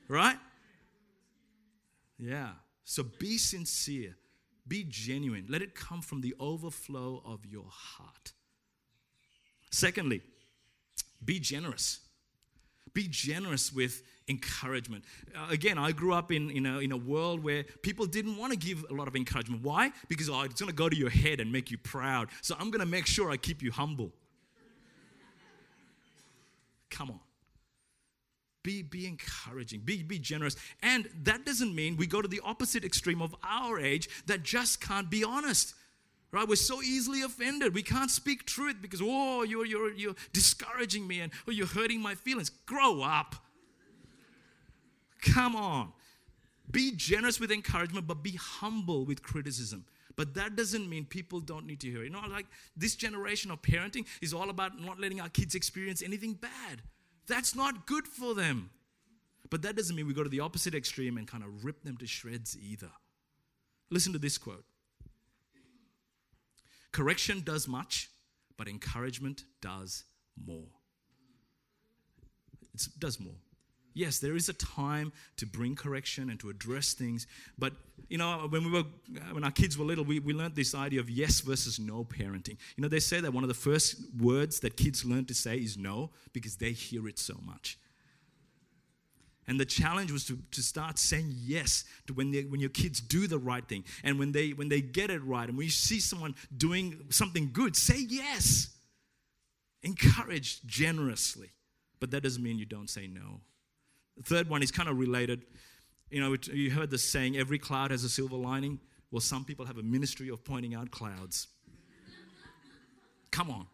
Right? 0.08 0.38
Yeah. 2.18 2.50
So 2.84 3.04
be 3.04 3.38
sincere, 3.38 4.16
be 4.66 4.84
genuine. 4.88 5.46
Let 5.48 5.62
it 5.62 5.74
come 5.74 6.02
from 6.02 6.20
the 6.20 6.34
overflow 6.40 7.22
of 7.24 7.46
your 7.46 7.66
heart. 7.68 8.32
Secondly, 9.70 10.22
be 11.24 11.38
generous. 11.38 12.00
Be 12.92 13.06
generous 13.08 13.72
with 13.72 14.02
encouragement. 14.30 15.04
Uh, 15.36 15.48
again, 15.50 15.76
I 15.76 15.92
grew 15.92 16.14
up 16.14 16.32
in, 16.32 16.50
in, 16.50 16.64
a, 16.64 16.78
in 16.78 16.92
a 16.92 16.96
world 16.96 17.42
where 17.42 17.64
people 17.82 18.06
didn't 18.06 18.36
want 18.36 18.52
to 18.52 18.58
give 18.58 18.84
a 18.88 18.94
lot 18.94 19.08
of 19.08 19.16
encouragement. 19.16 19.62
Why? 19.62 19.92
Because 20.08 20.30
oh, 20.30 20.42
it's 20.42 20.60
going 20.60 20.70
to 20.70 20.74
go 20.74 20.88
to 20.88 20.96
your 20.96 21.10
head 21.10 21.40
and 21.40 21.52
make 21.52 21.70
you 21.70 21.78
proud. 21.78 22.28
So 22.40 22.54
I'm 22.58 22.70
going 22.70 22.80
to 22.80 22.86
make 22.86 23.06
sure 23.06 23.30
I 23.30 23.36
keep 23.36 23.62
you 23.62 23.70
humble. 23.70 24.12
Come 26.90 27.10
on. 27.10 27.20
Be, 28.62 28.82
be 28.82 29.06
encouraging, 29.06 29.80
be, 29.80 30.02
be 30.02 30.18
generous. 30.18 30.54
And 30.82 31.08
that 31.22 31.46
doesn't 31.46 31.74
mean 31.74 31.96
we 31.96 32.06
go 32.06 32.20
to 32.20 32.28
the 32.28 32.42
opposite 32.44 32.84
extreme 32.84 33.22
of 33.22 33.34
our 33.42 33.80
age 33.80 34.08
that 34.26 34.42
just 34.42 34.82
can't 34.82 35.08
be 35.08 35.24
honest. 35.24 35.74
Right? 36.32 36.46
We're 36.46 36.56
so 36.56 36.82
easily 36.82 37.22
offended. 37.22 37.74
We 37.74 37.82
can't 37.82 38.10
speak 38.10 38.46
truth 38.46 38.76
because, 38.80 39.00
oh, 39.02 39.42
you're, 39.42 39.64
you're, 39.66 39.92
you're 39.94 40.14
discouraging 40.32 41.06
me 41.06 41.20
and 41.20 41.32
oh, 41.48 41.50
you're 41.50 41.66
hurting 41.66 42.00
my 42.00 42.14
feelings. 42.14 42.50
Grow 42.66 43.02
up. 43.02 43.34
Come 45.22 45.56
on. 45.56 45.92
Be 46.70 46.92
generous 46.94 47.40
with 47.40 47.50
encouragement, 47.50 48.06
but 48.06 48.22
be 48.22 48.32
humble 48.32 49.04
with 49.04 49.22
criticism. 49.22 49.84
But 50.16 50.34
that 50.34 50.56
doesn't 50.56 50.88
mean 50.88 51.06
people 51.06 51.40
don't 51.40 51.66
need 51.66 51.80
to 51.80 51.90
hear. 51.90 52.02
You 52.04 52.10
know, 52.10 52.20
like 52.28 52.46
this 52.76 52.94
generation 52.94 53.50
of 53.50 53.62
parenting 53.62 54.06
is 54.20 54.34
all 54.34 54.50
about 54.50 54.80
not 54.80 55.00
letting 55.00 55.20
our 55.20 55.28
kids 55.28 55.54
experience 55.54 56.02
anything 56.02 56.34
bad. 56.34 56.82
That's 57.26 57.54
not 57.54 57.86
good 57.86 58.06
for 58.06 58.34
them. 58.34 58.70
But 59.48 59.62
that 59.62 59.76
doesn't 59.76 59.96
mean 59.96 60.06
we 60.06 60.14
go 60.14 60.22
to 60.22 60.28
the 60.28 60.40
opposite 60.40 60.74
extreme 60.74 61.16
and 61.16 61.26
kind 61.26 61.42
of 61.42 61.64
rip 61.64 61.82
them 61.82 61.96
to 61.98 62.06
shreds 62.06 62.56
either. 62.60 62.90
Listen 63.90 64.12
to 64.12 64.18
this 64.18 64.38
quote 64.38 64.64
Correction 66.92 67.40
does 67.40 67.66
much, 67.66 68.10
but 68.56 68.68
encouragement 68.68 69.44
does 69.60 70.04
more. 70.44 70.68
It 72.74 72.88
does 72.98 73.18
more. 73.18 73.34
Yes, 73.92 74.18
there 74.18 74.36
is 74.36 74.48
a 74.48 74.52
time 74.52 75.12
to 75.36 75.46
bring 75.46 75.74
correction 75.74 76.30
and 76.30 76.38
to 76.40 76.48
address 76.48 76.94
things, 76.94 77.26
but 77.58 77.72
you 78.08 78.18
know, 78.18 78.46
when 78.48 78.64
we 78.64 78.70
were 78.70 78.84
when 79.32 79.44
our 79.44 79.50
kids 79.50 79.78
were 79.78 79.84
little, 79.84 80.04
we, 80.04 80.18
we 80.18 80.32
learned 80.32 80.54
this 80.54 80.74
idea 80.74 81.00
of 81.00 81.08
yes 81.08 81.40
versus 81.40 81.78
no 81.78 82.04
parenting. 82.04 82.56
You 82.76 82.82
know, 82.82 82.88
they 82.88 83.00
say 83.00 83.20
that 83.20 83.32
one 83.32 83.44
of 83.44 83.48
the 83.48 83.54
first 83.54 83.96
words 84.18 84.60
that 84.60 84.76
kids 84.76 85.04
learn 85.04 85.26
to 85.26 85.34
say 85.34 85.56
is 85.56 85.76
no 85.76 86.10
because 86.32 86.56
they 86.56 86.72
hear 86.72 87.06
it 87.08 87.18
so 87.18 87.34
much. 87.44 87.78
And 89.46 89.58
the 89.58 89.64
challenge 89.64 90.12
was 90.12 90.24
to, 90.26 90.38
to 90.52 90.62
start 90.62 90.98
saying 90.98 91.32
yes 91.34 91.84
to 92.06 92.12
when, 92.12 92.30
they, 92.30 92.42
when 92.42 92.60
your 92.60 92.70
kids 92.70 93.00
do 93.00 93.26
the 93.26 93.38
right 93.38 93.66
thing 93.66 93.84
and 94.04 94.18
when 94.18 94.30
they, 94.30 94.50
when 94.50 94.68
they 94.68 94.80
get 94.80 95.10
it 95.10 95.24
right 95.24 95.48
and 95.48 95.58
when 95.58 95.64
you 95.64 95.72
see 95.72 95.98
someone 95.98 96.36
doing 96.56 97.00
something 97.08 97.50
good, 97.52 97.74
say 97.74 97.98
yes. 97.98 98.68
Encourage 99.82 100.62
generously. 100.66 101.50
But 101.98 102.12
that 102.12 102.22
doesn't 102.22 102.42
mean 102.42 102.58
you 102.58 102.64
don't 102.64 102.88
say 102.88 103.08
no. 103.08 103.40
The 104.16 104.22
third 104.22 104.48
one 104.48 104.62
is 104.62 104.70
kind 104.70 104.88
of 104.88 104.98
related. 104.98 105.42
You 106.10 106.20
know, 106.20 106.36
you 106.52 106.70
heard 106.70 106.90
the 106.90 106.98
saying, 106.98 107.36
every 107.36 107.58
cloud 107.58 107.90
has 107.90 108.04
a 108.04 108.08
silver 108.08 108.36
lining. 108.36 108.80
Well, 109.10 109.20
some 109.20 109.44
people 109.44 109.66
have 109.66 109.78
a 109.78 109.82
ministry 109.82 110.28
of 110.28 110.44
pointing 110.44 110.74
out 110.74 110.90
clouds. 110.90 111.48
come 113.30 113.50
on, 113.50 113.66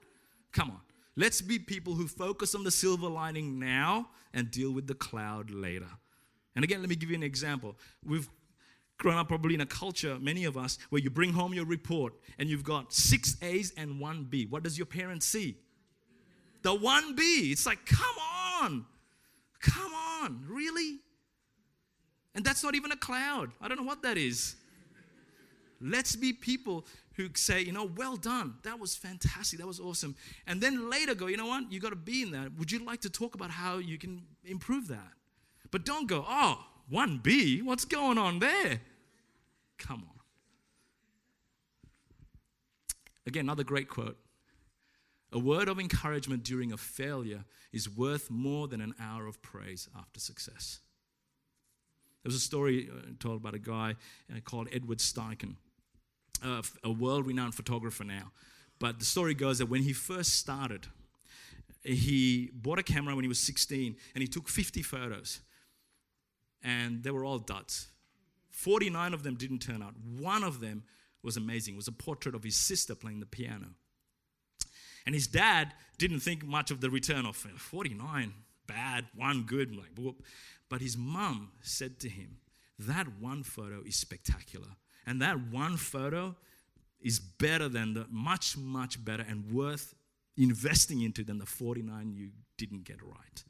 come 0.52 0.70
on. 0.70 0.80
Let's 1.16 1.40
be 1.40 1.58
people 1.58 1.94
who 1.94 2.06
focus 2.08 2.54
on 2.54 2.62
the 2.62 2.70
silver 2.70 3.08
lining 3.08 3.58
now 3.58 4.10
and 4.34 4.50
deal 4.50 4.70
with 4.70 4.86
the 4.86 4.94
cloud 4.94 5.50
later. 5.50 5.88
And 6.54 6.64
again, 6.64 6.80
let 6.80 6.88
me 6.88 6.96
give 6.96 7.10
you 7.10 7.16
an 7.16 7.22
example. 7.22 7.76
We've 8.04 8.28
grown 8.98 9.16
up 9.16 9.28
probably 9.28 9.54
in 9.54 9.60
a 9.60 9.66
culture, 9.66 10.18
many 10.20 10.44
of 10.44 10.56
us, 10.56 10.78
where 10.90 11.00
you 11.00 11.10
bring 11.10 11.32
home 11.32 11.54
your 11.54 11.66
report 11.66 12.14
and 12.38 12.48
you've 12.48 12.64
got 12.64 12.92
six 12.92 13.36
A's 13.42 13.72
and 13.76 14.00
one 14.00 14.24
B. 14.24 14.46
What 14.46 14.62
does 14.62 14.78
your 14.78 14.86
parents 14.86 15.26
see? 15.26 15.56
The 16.62 16.74
one 16.74 17.14
B. 17.14 17.50
It's 17.52 17.66
like, 17.66 17.84
come 17.86 18.16
on, 18.62 18.86
come 19.60 19.92
on, 20.26 20.44
really? 20.48 20.98
And 22.34 22.44
that's 22.44 22.62
not 22.62 22.74
even 22.74 22.92
a 22.92 22.96
cloud. 22.96 23.50
I 23.60 23.68
don't 23.68 23.78
know 23.78 23.86
what 23.86 24.02
that 24.02 24.18
is. 24.18 24.56
Let's 25.80 26.16
be 26.16 26.32
people 26.32 26.86
who 27.14 27.28
say, 27.34 27.62
you 27.62 27.72
know, 27.72 27.90
well 27.96 28.16
done. 28.16 28.54
That 28.62 28.78
was 28.78 28.94
fantastic. 28.94 29.58
That 29.58 29.66
was 29.66 29.80
awesome. 29.80 30.16
And 30.46 30.60
then 30.60 30.90
later 30.90 31.14
go, 31.14 31.26
you 31.26 31.36
know 31.36 31.46
what? 31.46 31.70
You 31.72 31.80
got 31.80 31.90
to 31.90 31.96
be 31.96 32.22
in 32.22 32.30
that. 32.32 32.52
Would 32.58 32.70
you 32.70 32.84
like 32.84 33.00
to 33.02 33.10
talk 33.10 33.34
about 33.34 33.50
how 33.50 33.78
you 33.78 33.98
can 33.98 34.22
improve 34.44 34.88
that? 34.88 35.12
But 35.70 35.84
don't 35.84 36.06
go, 36.06 36.24
oh, 36.28 36.64
1B, 36.92 37.62
what's 37.62 37.84
going 37.84 38.18
on 38.18 38.38
there? 38.38 38.80
Come 39.78 40.04
on. 40.08 40.20
Again, 43.26 43.46
another 43.46 43.64
great 43.64 43.88
quote. 43.88 44.16
A 45.36 45.38
word 45.38 45.68
of 45.68 45.78
encouragement 45.78 46.44
during 46.44 46.72
a 46.72 46.78
failure 46.78 47.44
is 47.70 47.90
worth 47.90 48.30
more 48.30 48.68
than 48.68 48.80
an 48.80 48.94
hour 48.98 49.26
of 49.26 49.42
praise 49.42 49.86
after 49.94 50.18
success. 50.18 50.80
There 52.22 52.30
was 52.30 52.36
a 52.36 52.40
story 52.40 52.88
uh, 52.90 53.10
told 53.20 53.42
about 53.42 53.54
a 53.54 53.58
guy 53.58 53.96
uh, 54.34 54.40
called 54.40 54.68
Edward 54.72 54.96
Steichen 54.98 55.56
a 56.42 56.90
world 56.90 57.26
renowned 57.26 57.54
photographer 57.54 58.02
now. 58.02 58.32
But 58.78 58.98
the 58.98 59.04
story 59.04 59.34
goes 59.34 59.58
that 59.58 59.66
when 59.66 59.82
he 59.82 59.92
first 59.92 60.36
started, 60.36 60.86
he 61.82 62.50
bought 62.54 62.78
a 62.78 62.82
camera 62.82 63.14
when 63.14 63.24
he 63.24 63.28
was 63.28 63.38
16 63.38 63.94
and 64.14 64.22
he 64.22 64.28
took 64.28 64.48
50 64.48 64.82
photos. 64.82 65.40
And 66.62 67.02
they 67.02 67.10
were 67.10 67.24
all 67.26 67.38
duds. 67.38 67.88
49 68.52 69.12
of 69.12 69.22
them 69.22 69.34
didn't 69.34 69.58
turn 69.58 69.82
out. 69.82 69.94
One 70.18 70.42
of 70.42 70.60
them 70.60 70.84
was 71.22 71.36
amazing. 71.36 71.74
It 71.74 71.76
was 71.76 71.88
a 71.88 71.92
portrait 71.92 72.34
of 72.34 72.42
his 72.42 72.56
sister 72.56 72.94
playing 72.94 73.20
the 73.20 73.26
piano. 73.26 73.74
And 75.06 75.14
his 75.14 75.28
dad 75.28 75.72
didn't 75.98 76.20
think 76.20 76.44
much 76.44 76.70
of 76.70 76.80
the 76.80 76.90
return 76.90 77.24
of 77.24 77.36
49, 77.36 78.34
bad, 78.66 79.06
one 79.14 79.44
good, 79.44 79.74
like 79.74 79.90
whoop. 79.96 80.24
But 80.68 80.80
his 80.80 80.96
mum 80.96 81.52
said 81.62 82.00
to 82.00 82.08
him, 82.08 82.38
That 82.78 83.06
one 83.20 83.44
photo 83.44 83.82
is 83.82 83.96
spectacular. 83.96 84.68
And 85.06 85.22
that 85.22 85.48
one 85.50 85.76
photo 85.76 86.34
is 87.00 87.20
better 87.20 87.68
than 87.68 87.94
the 87.94 88.06
much, 88.10 88.56
much 88.56 89.02
better 89.04 89.24
and 89.26 89.52
worth 89.52 89.94
investing 90.36 91.02
into 91.02 91.22
than 91.22 91.38
the 91.38 91.46
49 91.46 92.12
you 92.12 92.30
didn't 92.58 92.84
get 92.84 93.02
right. 93.02 93.44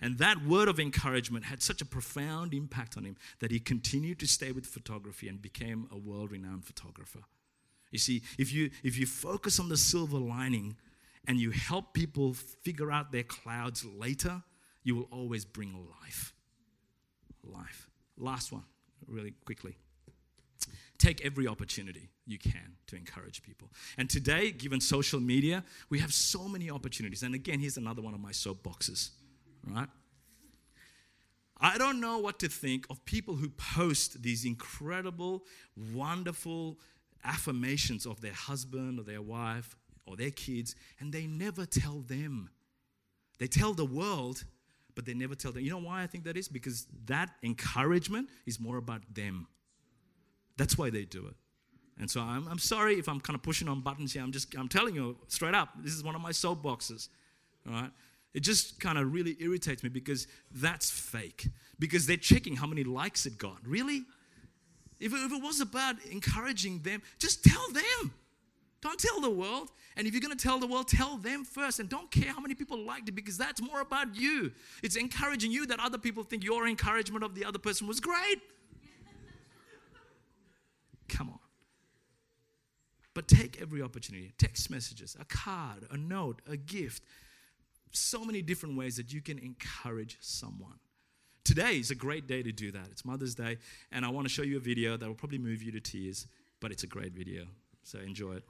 And 0.00 0.18
that 0.18 0.44
word 0.44 0.68
of 0.68 0.78
encouragement 0.78 1.46
had 1.46 1.60
such 1.60 1.80
a 1.80 1.84
profound 1.84 2.54
impact 2.54 2.96
on 2.96 3.04
him 3.04 3.16
that 3.40 3.50
he 3.50 3.58
continued 3.58 4.20
to 4.20 4.28
stay 4.28 4.52
with 4.52 4.64
photography 4.64 5.28
and 5.28 5.42
became 5.42 5.88
a 5.90 5.98
world 5.98 6.30
renowned 6.30 6.64
photographer. 6.64 7.20
You 7.90 7.98
see, 7.98 8.22
if 8.38 8.52
you, 8.52 8.70
if 8.82 8.98
you 8.98 9.06
focus 9.06 9.58
on 9.58 9.68
the 9.68 9.76
silver 9.76 10.18
lining 10.18 10.76
and 11.26 11.38
you 11.38 11.50
help 11.50 11.94
people 11.94 12.34
figure 12.34 12.90
out 12.90 13.12
their 13.12 13.22
clouds 13.22 13.84
later, 13.84 14.42
you 14.82 14.96
will 14.96 15.08
always 15.10 15.44
bring 15.44 15.86
life. 16.02 16.34
Life. 17.44 17.88
Last 18.16 18.52
one, 18.52 18.64
really 19.06 19.32
quickly 19.44 19.76
take 20.98 21.24
every 21.24 21.46
opportunity 21.46 22.10
you 22.26 22.38
can 22.38 22.76
to 22.88 22.96
encourage 22.96 23.42
people. 23.42 23.70
And 23.96 24.10
today, 24.10 24.50
given 24.50 24.80
social 24.80 25.20
media, 25.20 25.64
we 25.88 26.00
have 26.00 26.12
so 26.12 26.48
many 26.48 26.70
opportunities. 26.70 27.22
And 27.22 27.34
again, 27.34 27.60
here's 27.60 27.76
another 27.76 28.02
one 28.02 28.14
of 28.14 28.20
my 28.20 28.32
soapboxes, 28.32 29.10
right? 29.66 29.88
I 31.60 31.78
don't 31.78 32.00
know 32.00 32.18
what 32.18 32.38
to 32.40 32.48
think 32.48 32.86
of 32.90 33.04
people 33.04 33.36
who 33.36 33.48
post 33.48 34.22
these 34.22 34.44
incredible, 34.44 35.44
wonderful 35.92 36.78
affirmations 37.24 38.06
of 38.06 38.20
their 38.20 38.32
husband 38.32 38.98
or 38.98 39.02
their 39.02 39.22
wife 39.22 39.76
or 40.06 40.16
their 40.16 40.30
kids, 40.30 40.74
and 41.00 41.12
they 41.12 41.26
never 41.26 41.66
tell 41.66 42.00
them. 42.00 42.50
They 43.38 43.46
tell 43.46 43.74
the 43.74 43.84
world, 43.84 44.44
but 44.94 45.04
they 45.04 45.14
never 45.14 45.34
tell 45.34 45.52
them. 45.52 45.62
You 45.62 45.70
know 45.70 45.78
why 45.78 46.02
I 46.02 46.06
think 46.06 46.24
that 46.24 46.36
is? 46.36 46.48
Because 46.48 46.86
that 47.06 47.30
encouragement 47.42 48.30
is 48.46 48.58
more 48.58 48.78
about 48.78 49.02
them. 49.14 49.46
That's 50.56 50.76
why 50.76 50.90
they 50.90 51.04
do 51.04 51.26
it. 51.26 51.34
And 52.00 52.10
so 52.10 52.20
I'm, 52.20 52.46
I'm 52.48 52.58
sorry 52.58 52.94
if 52.94 53.08
I'm 53.08 53.20
kind 53.20 53.34
of 53.34 53.42
pushing 53.42 53.68
on 53.68 53.80
buttons 53.80 54.12
here. 54.12 54.22
I'm 54.22 54.32
just 54.32 54.54
I'm 54.56 54.68
telling 54.68 54.94
you 54.94 55.16
straight 55.28 55.54
up, 55.54 55.70
this 55.82 55.92
is 55.94 56.02
one 56.02 56.14
of 56.14 56.20
my 56.20 56.30
soapboxes. 56.30 57.08
All 57.66 57.74
right? 57.74 57.90
It 58.34 58.40
just 58.40 58.78
kind 58.78 58.98
of 58.98 59.12
really 59.12 59.36
irritates 59.40 59.82
me 59.82 59.88
because 59.88 60.26
that's 60.52 60.90
fake. 60.90 61.48
Because 61.78 62.06
they're 62.06 62.16
checking 62.16 62.56
how 62.56 62.66
many 62.66 62.84
likes 62.84 63.26
it 63.26 63.38
got. 63.38 63.58
Really? 63.66 64.02
If 65.00 65.12
it, 65.12 65.16
if 65.16 65.32
it 65.32 65.42
was 65.42 65.60
about 65.60 65.96
encouraging 66.10 66.80
them, 66.80 67.02
just 67.18 67.44
tell 67.44 67.68
them. 67.72 68.12
Don't 68.80 68.98
tell 68.98 69.20
the 69.20 69.30
world. 69.30 69.70
And 69.96 70.06
if 70.06 70.12
you're 70.12 70.20
going 70.20 70.36
to 70.36 70.42
tell 70.42 70.58
the 70.58 70.66
world, 70.66 70.86
tell 70.88 71.16
them 71.16 71.44
first. 71.44 71.80
And 71.80 71.88
don't 71.88 72.10
care 72.10 72.32
how 72.32 72.40
many 72.40 72.54
people 72.54 72.78
liked 72.78 73.08
it 73.08 73.12
because 73.12 73.36
that's 73.36 73.60
more 73.60 73.80
about 73.80 74.14
you. 74.14 74.52
It's 74.82 74.96
encouraging 74.96 75.50
you 75.50 75.66
that 75.66 75.80
other 75.80 75.98
people 75.98 76.22
think 76.22 76.44
your 76.44 76.68
encouragement 76.68 77.24
of 77.24 77.34
the 77.34 77.44
other 77.44 77.58
person 77.58 77.88
was 77.88 77.98
great. 77.98 78.40
Come 81.08 81.30
on. 81.30 81.38
But 83.14 83.26
take 83.26 83.60
every 83.60 83.82
opportunity 83.82 84.32
text 84.38 84.70
messages, 84.70 85.16
a 85.18 85.24
card, 85.24 85.88
a 85.90 85.96
note, 85.96 86.40
a 86.48 86.56
gift. 86.56 87.02
So 87.90 88.24
many 88.24 88.42
different 88.42 88.76
ways 88.76 88.96
that 88.96 89.12
you 89.12 89.20
can 89.20 89.38
encourage 89.38 90.18
someone. 90.20 90.78
Today 91.48 91.78
is 91.78 91.90
a 91.90 91.94
great 91.94 92.26
day 92.26 92.42
to 92.42 92.52
do 92.52 92.70
that. 92.72 92.88
It's 92.90 93.06
Mother's 93.06 93.34
Day, 93.34 93.56
and 93.90 94.04
I 94.04 94.10
want 94.10 94.26
to 94.26 94.28
show 94.28 94.42
you 94.42 94.58
a 94.58 94.60
video 94.60 94.98
that 94.98 95.06
will 95.08 95.14
probably 95.14 95.38
move 95.38 95.62
you 95.62 95.72
to 95.72 95.80
tears, 95.80 96.26
but 96.60 96.70
it's 96.70 96.82
a 96.82 96.86
great 96.86 97.14
video. 97.14 97.46
So 97.84 97.98
enjoy 98.00 98.34
it. 98.34 98.42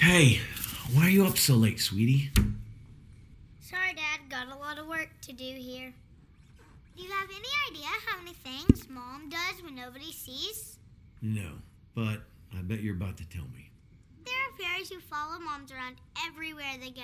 Hey, 0.00 0.40
why 0.94 1.04
are 1.04 1.10
you 1.10 1.26
up 1.26 1.38
so 1.38 1.54
late, 1.54 1.78
sweetie? 1.78 2.32
Sorry, 3.60 3.94
Dad. 3.94 4.28
Got 4.28 4.48
a 4.48 4.58
lot 4.58 4.80
of 4.80 4.88
work 4.88 5.10
to 5.22 5.32
do 5.32 5.44
here. 5.44 5.94
Do 6.96 7.04
you 7.04 7.10
have 7.12 7.28
any 7.30 7.48
idea 7.70 7.86
how 8.04 8.18
many 8.18 8.34
things 8.34 8.88
Mom 8.88 9.28
does 9.28 9.62
when 9.62 9.76
nobody 9.76 10.10
sees? 10.10 10.76
No. 11.22 11.52
but 11.94 12.18
I 12.58 12.62
bet 12.62 12.80
you're 12.80 12.96
about 12.96 13.16
to 13.18 13.28
tell 13.28 13.46
me. 13.52 13.70
There 14.24 14.34
are 14.34 14.56
fairies 14.58 14.90
who 14.90 15.00
follow 15.00 15.38
moms 15.38 15.72
around 15.72 15.96
everywhere 16.26 16.74
they 16.80 16.90
go. 16.90 17.02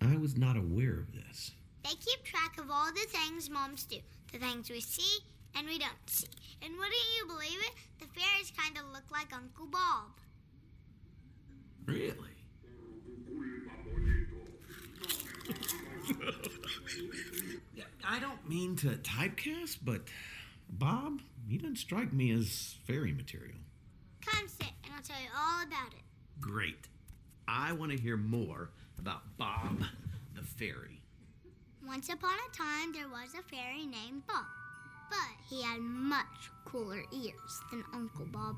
I 0.00 0.16
was 0.16 0.36
not 0.36 0.56
aware 0.56 0.98
of 0.98 1.12
this. 1.12 1.52
They 1.82 1.90
keep 1.90 2.22
track 2.24 2.58
of 2.58 2.70
all 2.70 2.86
the 2.86 3.06
things 3.08 3.50
moms 3.50 3.84
do, 3.84 3.96
the 4.32 4.38
things 4.38 4.70
we 4.70 4.80
see 4.80 5.24
and 5.56 5.66
we 5.66 5.78
don't 5.78 5.92
see. 6.06 6.26
And 6.62 6.72
wouldn't 6.76 6.94
you 7.16 7.26
believe 7.26 7.60
it? 7.60 7.72
The 8.00 8.06
fairies 8.06 8.52
kind 8.56 8.76
of 8.76 8.84
look 8.92 9.10
like 9.10 9.32
Uncle 9.34 9.66
Bob. 9.66 10.10
Really? 11.86 12.16
I 18.06 18.18
don't 18.18 18.48
mean 18.48 18.76
to 18.76 18.88
typecast, 18.96 19.78
but 19.82 20.02
Bob, 20.68 21.20
he 21.48 21.58
doesn't 21.58 21.76
strike 21.76 22.12
me 22.12 22.32
as 22.32 22.76
fairy 22.86 23.12
material. 23.12 23.56
Come 24.24 24.48
sit 24.48 24.72
and 24.84 24.92
I'll 24.93 24.93
tell 25.04 25.20
you 25.20 25.28
all 25.36 25.62
about 25.62 25.92
it. 25.92 26.02
Great. 26.40 26.88
I 27.46 27.72
want 27.72 27.92
to 27.92 27.98
hear 27.98 28.16
more 28.16 28.70
about 28.98 29.22
Bob 29.36 29.84
the 30.34 30.42
fairy. 30.42 31.02
Once 31.86 32.08
upon 32.08 32.32
a 32.32 32.56
time, 32.56 32.92
there 32.92 33.08
was 33.08 33.34
a 33.38 33.42
fairy 33.54 33.84
named 33.84 34.26
Bob, 34.26 34.46
but 35.10 35.18
he 35.50 35.62
had 35.62 35.80
much 35.80 36.50
cooler 36.64 37.02
ears 37.12 37.60
than 37.70 37.84
Uncle 37.92 38.24
Bob. 38.26 38.56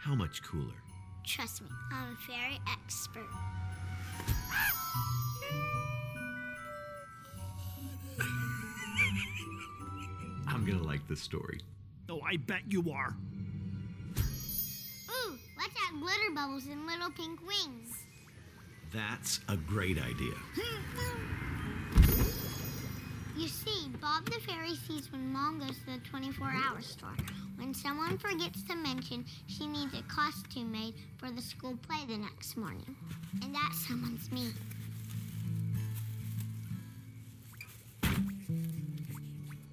How 0.00 0.14
much 0.14 0.42
cooler? 0.42 0.82
Trust 1.24 1.60
me, 1.62 1.68
I'm 1.92 2.14
a 2.14 2.32
fairy 2.32 2.58
expert. 2.72 3.28
I'm 10.48 10.64
gonna 10.64 10.82
like 10.82 11.06
this 11.06 11.20
story. 11.20 11.60
Oh, 12.08 12.20
I 12.22 12.36
bet 12.36 12.62
you 12.68 12.90
are. 12.90 13.14
Let's 15.62 15.76
add 15.88 16.00
glitter 16.00 16.34
bubbles 16.34 16.66
and 16.66 16.86
little 16.86 17.10
pink 17.10 17.38
wings. 17.46 18.04
That's 18.92 19.38
a 19.48 19.56
great 19.56 19.96
idea. 19.96 20.34
You 23.36 23.46
see, 23.46 23.88
Bob 24.00 24.24
the 24.24 24.40
fairy 24.40 24.74
sees 24.74 25.12
when 25.12 25.32
Mom 25.32 25.60
goes 25.60 25.78
to 25.78 25.86
the 25.86 25.98
24 25.98 26.48
hour 26.48 26.82
store. 26.82 27.14
When 27.56 27.72
someone 27.74 28.18
forgets 28.18 28.64
to 28.64 28.74
mention 28.74 29.24
she 29.46 29.68
needs 29.68 29.94
a 29.94 30.02
costume 30.12 30.72
made 30.72 30.94
for 31.18 31.30
the 31.30 31.40
school 31.40 31.78
play 31.86 32.00
the 32.08 32.18
next 32.18 32.56
morning. 32.56 32.96
And 33.40 33.54
that 33.54 33.72
someone's 33.86 34.32
me. 34.32 34.52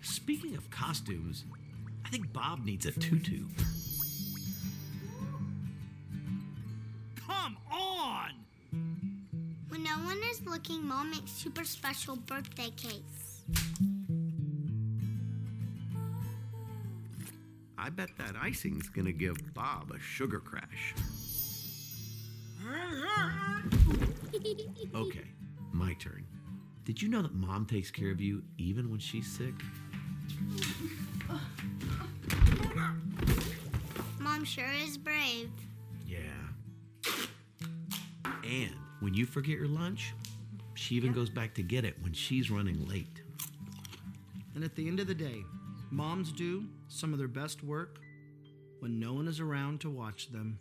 Speaking 0.04 0.56
of 0.56 0.70
costumes, 0.70 1.46
I 2.06 2.10
think 2.10 2.32
Bob 2.32 2.64
needs 2.64 2.86
a 2.86 2.92
tutu. 2.92 3.46
Come 7.30 7.58
on! 7.72 8.32
When 9.70 9.84
no 9.84 9.92
one 10.04 10.20
is 10.32 10.44
looking, 10.48 10.88
Mom 10.88 11.12
makes 11.12 11.32
super 11.32 11.64
special 11.64 12.16
birthday 12.16 12.72
cakes. 12.76 13.44
I 17.78 17.90
bet 17.90 18.10
that 18.18 18.36
icing's 18.42 18.90
gonna 18.90 19.12
give 19.12 19.38
Bob 19.54 19.92
a 19.96 20.00
sugar 20.00 20.40
crash. 20.40 20.96
Okay, 24.96 25.26
my 25.72 25.94
turn. 25.96 26.26
Did 26.86 27.02
you 27.02 27.10
know 27.10 27.22
that 27.22 27.34
mom 27.34 27.66
takes 27.66 27.92
care 27.92 28.10
of 28.12 28.22
you 28.22 28.42
even 28.58 28.90
when 28.90 29.00
she's 29.00 29.28
sick? 29.28 29.54
Mom 34.20 34.44
sure 34.46 34.72
is 34.84 34.98
brave. 34.98 35.50
Yeah. 36.08 36.18
And 38.50 38.74
when 39.00 39.14
you 39.14 39.28
forget 39.28 39.58
your 39.58 39.68
lunch, 39.68 40.16
she 40.74 40.96
even 40.96 41.14
goes 41.14 41.30
back 41.30 41.54
to 41.54 41.62
get 41.62 41.86
it 41.86 42.02
when 42.02 42.14
she's 42.14 42.50
running 42.50 42.88
late. 42.88 43.22
And 44.56 44.64
at 44.64 44.76
the 44.76 44.88
end 44.88 45.00
of 45.00 45.06
the 45.06 45.14
day, 45.14 45.44
moms 45.92 46.32
do 46.32 46.66
some 46.88 47.14
of 47.14 47.20
their 47.20 47.28
best 47.28 47.64
work 47.64 48.00
when 48.80 49.00
no 49.00 49.14
one 49.14 49.28
is 49.28 49.40
around 49.40 49.82
to 49.82 49.90
watch 49.92 50.32
them. 50.32 50.60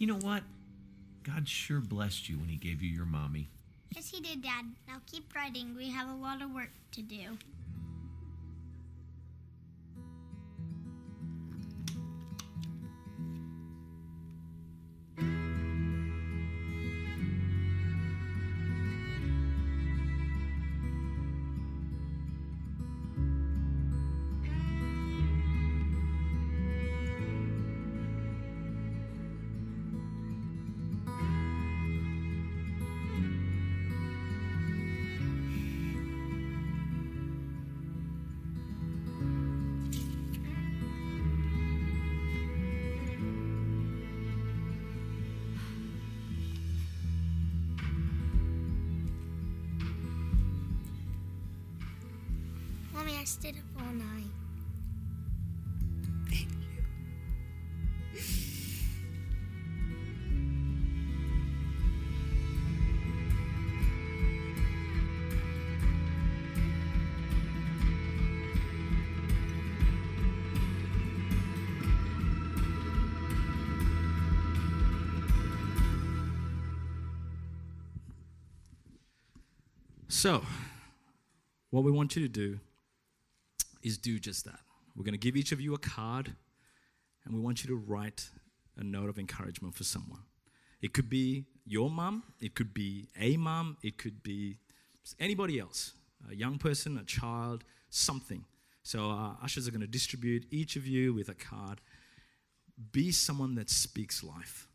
You 0.00 0.06
know 0.06 0.16
what? 0.16 0.44
God 1.24 1.46
sure 1.46 1.78
blessed 1.78 2.30
you 2.30 2.38
when 2.38 2.48
He 2.48 2.56
gave 2.56 2.80
you 2.82 2.88
your 2.88 3.04
mommy. 3.04 3.50
Yes, 3.94 4.08
he 4.08 4.22
did, 4.22 4.40
Dad. 4.40 4.64
Now 4.88 5.02
keep 5.04 5.34
writing. 5.36 5.76
We 5.76 5.90
have 5.90 6.08
a 6.08 6.14
lot 6.14 6.40
of 6.40 6.54
work 6.54 6.70
to 6.92 7.02
do. 7.02 7.36
Up 53.20 53.26
all 53.78 53.92
night. 53.92 54.24
So, 80.08 80.42
what 81.68 81.84
we 81.84 81.90
want 81.90 82.16
you 82.16 82.22
to 82.22 82.28
do 82.28 82.60
is 83.82 83.98
do 83.98 84.18
just 84.18 84.44
that. 84.44 84.60
We're 84.96 85.04
going 85.04 85.12
to 85.12 85.18
give 85.18 85.36
each 85.36 85.52
of 85.52 85.60
you 85.60 85.74
a 85.74 85.78
card, 85.78 86.34
and 87.24 87.34
we 87.34 87.40
want 87.40 87.62
you 87.64 87.68
to 87.68 87.76
write 87.76 88.28
a 88.76 88.84
note 88.84 89.08
of 89.08 89.18
encouragement 89.18 89.74
for 89.74 89.84
someone. 89.84 90.22
It 90.80 90.92
could 90.92 91.10
be 91.10 91.44
your 91.66 91.90
mom, 91.90 92.22
it 92.40 92.54
could 92.54 92.72
be 92.72 93.08
a 93.18 93.36
mom, 93.36 93.76
it 93.82 93.98
could 93.98 94.22
be 94.22 94.56
anybody 95.18 95.58
else, 95.58 95.92
a 96.30 96.34
young 96.34 96.58
person, 96.58 96.98
a 96.98 97.04
child, 97.04 97.64
something. 97.90 98.44
So, 98.82 99.10
uh, 99.10 99.34
ushers 99.42 99.68
are 99.68 99.70
going 99.70 99.82
to 99.82 99.86
distribute 99.86 100.46
each 100.50 100.76
of 100.76 100.86
you 100.86 101.12
with 101.12 101.28
a 101.28 101.34
card. 101.34 101.80
Be 102.92 103.12
someone 103.12 103.54
that 103.56 103.68
speaks 103.68 104.24
life. 104.24 104.66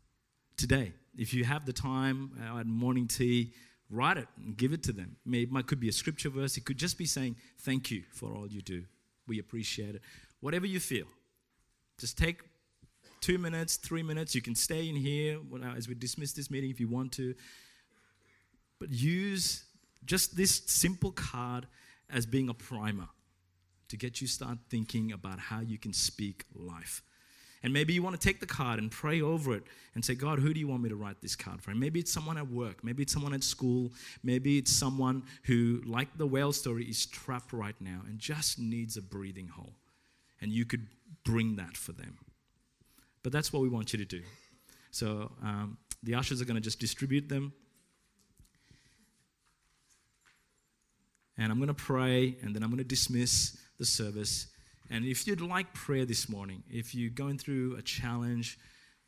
Today, 0.56 0.92
if 1.18 1.34
you 1.34 1.44
have 1.44 1.66
the 1.66 1.72
time 1.72 2.30
uh, 2.40 2.60
at 2.60 2.66
morning 2.66 3.08
tea, 3.08 3.52
write 3.90 4.16
it 4.16 4.28
and 4.36 4.56
give 4.56 4.72
it 4.72 4.82
to 4.84 4.92
them. 4.92 5.16
It 5.26 5.66
could 5.66 5.80
be 5.80 5.88
a 5.88 5.92
scripture 5.92 6.30
verse. 6.30 6.56
It 6.56 6.64
could 6.64 6.78
just 6.78 6.98
be 6.98 7.04
saying, 7.04 7.36
Thank 7.58 7.90
you 7.90 8.04
for 8.12 8.34
all 8.34 8.46
you 8.46 8.62
do. 8.62 8.84
We 9.26 9.38
appreciate 9.38 9.94
it. 9.94 10.02
Whatever 10.40 10.66
you 10.66 10.80
feel, 10.80 11.06
just 11.98 12.16
take 12.18 12.42
two 13.20 13.38
minutes, 13.38 13.76
three 13.76 14.02
minutes. 14.02 14.34
You 14.34 14.42
can 14.42 14.54
stay 14.54 14.88
in 14.88 14.96
here 14.96 15.38
as 15.76 15.88
we 15.88 15.94
dismiss 15.94 16.32
this 16.32 16.50
meeting 16.50 16.70
if 16.70 16.78
you 16.78 16.88
want 16.88 17.12
to. 17.12 17.34
But 18.78 18.90
use 18.90 19.64
just 20.04 20.36
this 20.36 20.62
simple 20.66 21.12
card 21.12 21.66
as 22.10 22.26
being 22.26 22.48
a 22.48 22.54
primer 22.54 23.08
to 23.88 23.96
get 23.96 24.20
you 24.20 24.26
start 24.26 24.58
thinking 24.68 25.12
about 25.12 25.38
how 25.38 25.60
you 25.60 25.78
can 25.78 25.92
speak 25.92 26.44
life. 26.54 27.02
And 27.66 27.72
maybe 27.72 27.92
you 27.92 28.00
want 28.00 28.14
to 28.14 28.24
take 28.24 28.38
the 28.38 28.46
card 28.46 28.78
and 28.78 28.92
pray 28.92 29.20
over 29.20 29.52
it 29.52 29.64
and 29.96 30.04
say, 30.04 30.14
God, 30.14 30.38
who 30.38 30.54
do 30.54 30.60
you 30.60 30.68
want 30.68 30.84
me 30.84 30.88
to 30.88 30.94
write 30.94 31.20
this 31.20 31.34
card 31.34 31.60
for? 31.60 31.72
And 31.72 31.80
maybe 31.80 31.98
it's 31.98 32.12
someone 32.12 32.38
at 32.38 32.48
work, 32.48 32.84
maybe 32.84 33.02
it's 33.02 33.12
someone 33.12 33.34
at 33.34 33.42
school, 33.42 33.90
maybe 34.22 34.56
it's 34.56 34.70
someone 34.70 35.24
who, 35.42 35.82
like 35.84 36.16
the 36.16 36.28
whale 36.28 36.52
story, 36.52 36.84
is 36.84 37.06
trapped 37.06 37.52
right 37.52 37.74
now 37.80 38.02
and 38.06 38.20
just 38.20 38.60
needs 38.60 38.96
a 38.96 39.02
breathing 39.02 39.48
hole. 39.48 39.72
And 40.40 40.52
you 40.52 40.64
could 40.64 40.86
bring 41.24 41.56
that 41.56 41.76
for 41.76 41.90
them. 41.90 42.16
But 43.24 43.32
that's 43.32 43.52
what 43.52 43.62
we 43.62 43.68
want 43.68 43.92
you 43.92 43.98
to 43.98 44.04
do. 44.04 44.22
So 44.92 45.32
um, 45.42 45.76
the 46.04 46.14
ushers 46.14 46.40
are 46.40 46.44
going 46.44 46.54
to 46.54 46.60
just 46.60 46.78
distribute 46.78 47.28
them. 47.28 47.52
And 51.36 51.50
I'm 51.50 51.58
going 51.58 51.66
to 51.66 51.74
pray, 51.74 52.36
and 52.42 52.54
then 52.54 52.62
I'm 52.62 52.70
going 52.70 52.78
to 52.78 52.84
dismiss 52.84 53.56
the 53.76 53.84
service. 53.84 54.46
And 54.90 55.04
if 55.04 55.26
you'd 55.26 55.40
like 55.40 55.72
prayer 55.74 56.04
this 56.04 56.28
morning, 56.28 56.62
if 56.70 56.94
you're 56.94 57.10
going 57.10 57.38
through 57.38 57.76
a 57.76 57.82
challenge 57.82 58.58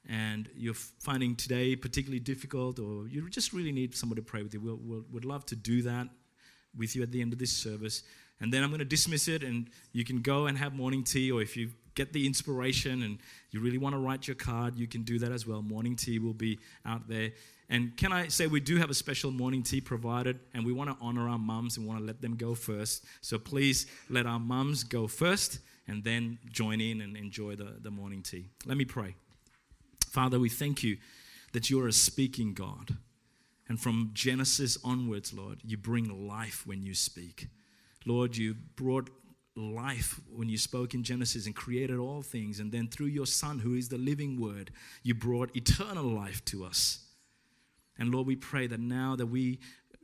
and 0.08 0.48
you're 0.56 0.74
finding 0.74 1.36
today 1.36 1.76
particularly 1.76 2.20
difficult, 2.20 2.78
or 2.78 3.06
you 3.06 3.28
just 3.30 3.52
really 3.52 3.72
need 3.72 3.94
someone 3.94 4.16
to 4.16 4.22
pray 4.22 4.42
with 4.42 4.54
you, 4.54 4.60
we'll, 4.60 4.78
we'll, 4.82 5.04
we'd 5.12 5.24
love 5.24 5.44
to 5.46 5.56
do 5.56 5.82
that 5.82 6.08
with 6.76 6.96
you 6.96 7.02
at 7.02 7.12
the 7.12 7.20
end 7.20 7.32
of 7.32 7.38
this 7.38 7.52
service. 7.52 8.02
And 8.40 8.52
then 8.52 8.62
I'm 8.62 8.70
going 8.70 8.78
to 8.78 8.84
dismiss 8.84 9.28
it, 9.28 9.42
and 9.42 9.68
you 9.92 10.04
can 10.04 10.20
go 10.20 10.46
and 10.46 10.56
have 10.58 10.72
morning 10.74 11.02
tea, 11.02 11.30
or 11.30 11.42
if 11.42 11.56
you 11.56 11.70
get 11.94 12.12
the 12.12 12.24
inspiration 12.24 13.02
and 13.02 13.18
you 13.50 13.60
really 13.60 13.78
want 13.78 13.94
to 13.94 13.98
write 13.98 14.28
your 14.28 14.36
card, 14.36 14.78
you 14.78 14.86
can 14.86 15.02
do 15.02 15.18
that 15.18 15.32
as 15.32 15.46
well. 15.46 15.62
Morning 15.62 15.96
tea 15.96 16.20
will 16.20 16.34
be 16.34 16.60
out 16.86 17.08
there. 17.08 17.32
And 17.68 17.96
can 17.96 18.12
I 18.12 18.28
say 18.28 18.46
we 18.46 18.60
do 18.60 18.76
have 18.76 18.90
a 18.90 18.94
special 18.94 19.30
morning 19.32 19.62
tea 19.62 19.80
provided, 19.80 20.38
and 20.54 20.64
we 20.64 20.72
want 20.72 20.88
to 20.90 20.96
honor 21.00 21.28
our 21.28 21.38
mums 21.38 21.76
and 21.76 21.86
want 21.86 21.98
to 21.98 22.06
let 22.06 22.22
them 22.22 22.36
go 22.36 22.54
first. 22.54 23.04
So 23.20 23.38
please 23.38 23.86
let 24.08 24.26
our 24.26 24.38
mums 24.38 24.84
go 24.84 25.06
first 25.06 25.58
and 25.88 26.04
then 26.04 26.38
join 26.52 26.80
in 26.80 27.00
and 27.00 27.16
enjoy 27.16 27.56
the, 27.56 27.76
the 27.80 27.90
morning 27.90 28.22
tea. 28.22 28.50
Let 28.66 28.76
me 28.76 28.84
pray. 28.84 29.16
Father, 30.06 30.38
we 30.38 30.50
thank 30.50 30.82
you 30.82 30.98
that 31.52 31.70
you're 31.70 31.88
a 31.88 31.92
speaking 31.92 32.52
God. 32.52 32.96
And 33.68 33.80
from 33.80 34.10
Genesis 34.12 34.78
onwards, 34.84 35.32
Lord, 35.32 35.60
you 35.64 35.76
bring 35.76 36.28
life 36.28 36.66
when 36.66 36.82
you 36.82 36.94
speak. 36.94 37.48
Lord, 38.06 38.36
you 38.36 38.54
brought 38.76 39.10
life 39.56 40.20
when 40.30 40.48
you 40.48 40.56
spoke 40.56 40.94
in 40.94 41.02
Genesis 41.02 41.46
and 41.46 41.54
created 41.54 41.98
all 41.98 42.22
things. 42.22 42.60
And 42.60 42.70
then 42.70 42.88
through 42.88 43.06
your 43.06 43.26
Son, 43.26 43.58
who 43.58 43.74
is 43.74 43.88
the 43.88 43.98
living 43.98 44.40
word, 44.40 44.70
you 45.02 45.14
brought 45.14 45.54
eternal 45.56 46.04
life 46.04 46.44
to 46.46 46.64
us. 46.64 47.00
And 47.98 48.10
Lord, 48.10 48.26
we 48.26 48.36
pray 48.36 48.66
that 48.68 48.80
now 48.80 49.16
that 49.16 49.26
we 49.26 49.58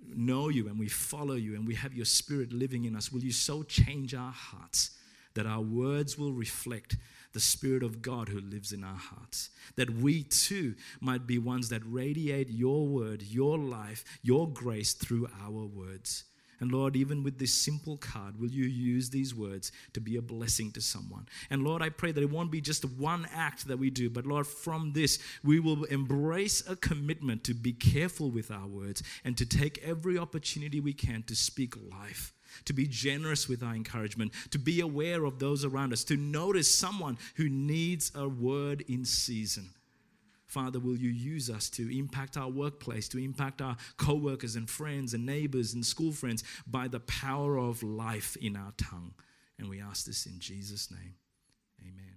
know 0.06 0.48
you 0.48 0.68
and 0.68 0.78
we 0.78 0.88
follow 0.88 1.34
you 1.34 1.54
and 1.54 1.66
we 1.66 1.74
have 1.76 1.94
your 1.94 2.04
spirit 2.04 2.52
living 2.52 2.84
in 2.84 2.96
us, 2.96 3.12
will 3.12 3.22
you 3.22 3.32
so 3.32 3.62
change 3.62 4.14
our 4.14 4.32
hearts 4.32 4.90
that 5.34 5.46
our 5.46 5.60
words 5.60 6.18
will 6.18 6.32
reflect 6.32 6.96
the 7.32 7.40
Spirit 7.40 7.82
of 7.82 8.00
God 8.00 8.28
who 8.28 8.40
lives 8.40 8.72
in 8.72 8.84
our 8.84 8.96
hearts. 8.96 9.50
That 9.76 9.90
we 9.90 10.22
too 10.22 10.74
might 11.00 11.26
be 11.26 11.38
ones 11.38 11.68
that 11.68 11.82
radiate 11.84 12.48
your 12.48 12.86
word, 12.86 13.22
your 13.22 13.58
life, 13.58 14.04
your 14.22 14.48
grace 14.48 14.94
through 14.94 15.28
our 15.42 15.66
words. 15.66 16.24
And 16.60 16.70
Lord, 16.70 16.96
even 16.96 17.22
with 17.22 17.38
this 17.38 17.52
simple 17.52 17.96
card, 17.96 18.40
will 18.40 18.50
you 18.50 18.64
use 18.64 19.10
these 19.10 19.34
words 19.34 19.72
to 19.92 20.00
be 20.00 20.16
a 20.16 20.22
blessing 20.22 20.70
to 20.72 20.80
someone? 20.80 21.26
And 21.50 21.64
Lord, 21.64 21.82
I 21.82 21.88
pray 21.88 22.12
that 22.12 22.22
it 22.22 22.30
won't 22.30 22.52
be 22.52 22.60
just 22.60 22.84
one 22.84 23.26
act 23.34 23.66
that 23.68 23.78
we 23.78 23.90
do, 23.90 24.08
but 24.08 24.24
Lord, 24.26 24.46
from 24.46 24.92
this, 24.92 25.18
we 25.42 25.58
will 25.58 25.84
embrace 25.84 26.62
a 26.68 26.76
commitment 26.76 27.44
to 27.44 27.54
be 27.54 27.72
careful 27.72 28.30
with 28.30 28.50
our 28.50 28.66
words 28.66 29.02
and 29.24 29.36
to 29.36 29.44
take 29.44 29.82
every 29.84 30.16
opportunity 30.16 30.80
we 30.80 30.92
can 30.92 31.24
to 31.24 31.34
speak 31.34 31.74
life. 31.90 32.32
To 32.66 32.72
be 32.72 32.86
generous 32.86 33.48
with 33.48 33.62
our 33.62 33.74
encouragement, 33.74 34.32
to 34.50 34.58
be 34.58 34.80
aware 34.80 35.24
of 35.24 35.38
those 35.38 35.64
around 35.64 35.92
us, 35.92 36.04
to 36.04 36.16
notice 36.16 36.72
someone 36.72 37.18
who 37.36 37.48
needs 37.48 38.12
a 38.14 38.28
word 38.28 38.84
in 38.88 39.04
season. 39.04 39.70
Father, 40.46 40.78
will 40.78 40.96
you 40.96 41.10
use 41.10 41.50
us 41.50 41.68
to 41.70 41.98
impact 41.98 42.36
our 42.36 42.48
workplace, 42.48 43.08
to 43.08 43.18
impact 43.18 43.60
our 43.60 43.76
co 43.96 44.14
workers 44.14 44.54
and 44.54 44.70
friends 44.70 45.12
and 45.12 45.26
neighbors 45.26 45.74
and 45.74 45.84
school 45.84 46.12
friends 46.12 46.44
by 46.66 46.86
the 46.86 47.00
power 47.00 47.58
of 47.58 47.82
life 47.82 48.36
in 48.36 48.56
our 48.56 48.72
tongue? 48.76 49.14
And 49.58 49.68
we 49.68 49.80
ask 49.80 50.04
this 50.06 50.26
in 50.26 50.38
Jesus' 50.38 50.90
name. 50.90 51.14
Amen. 51.80 52.13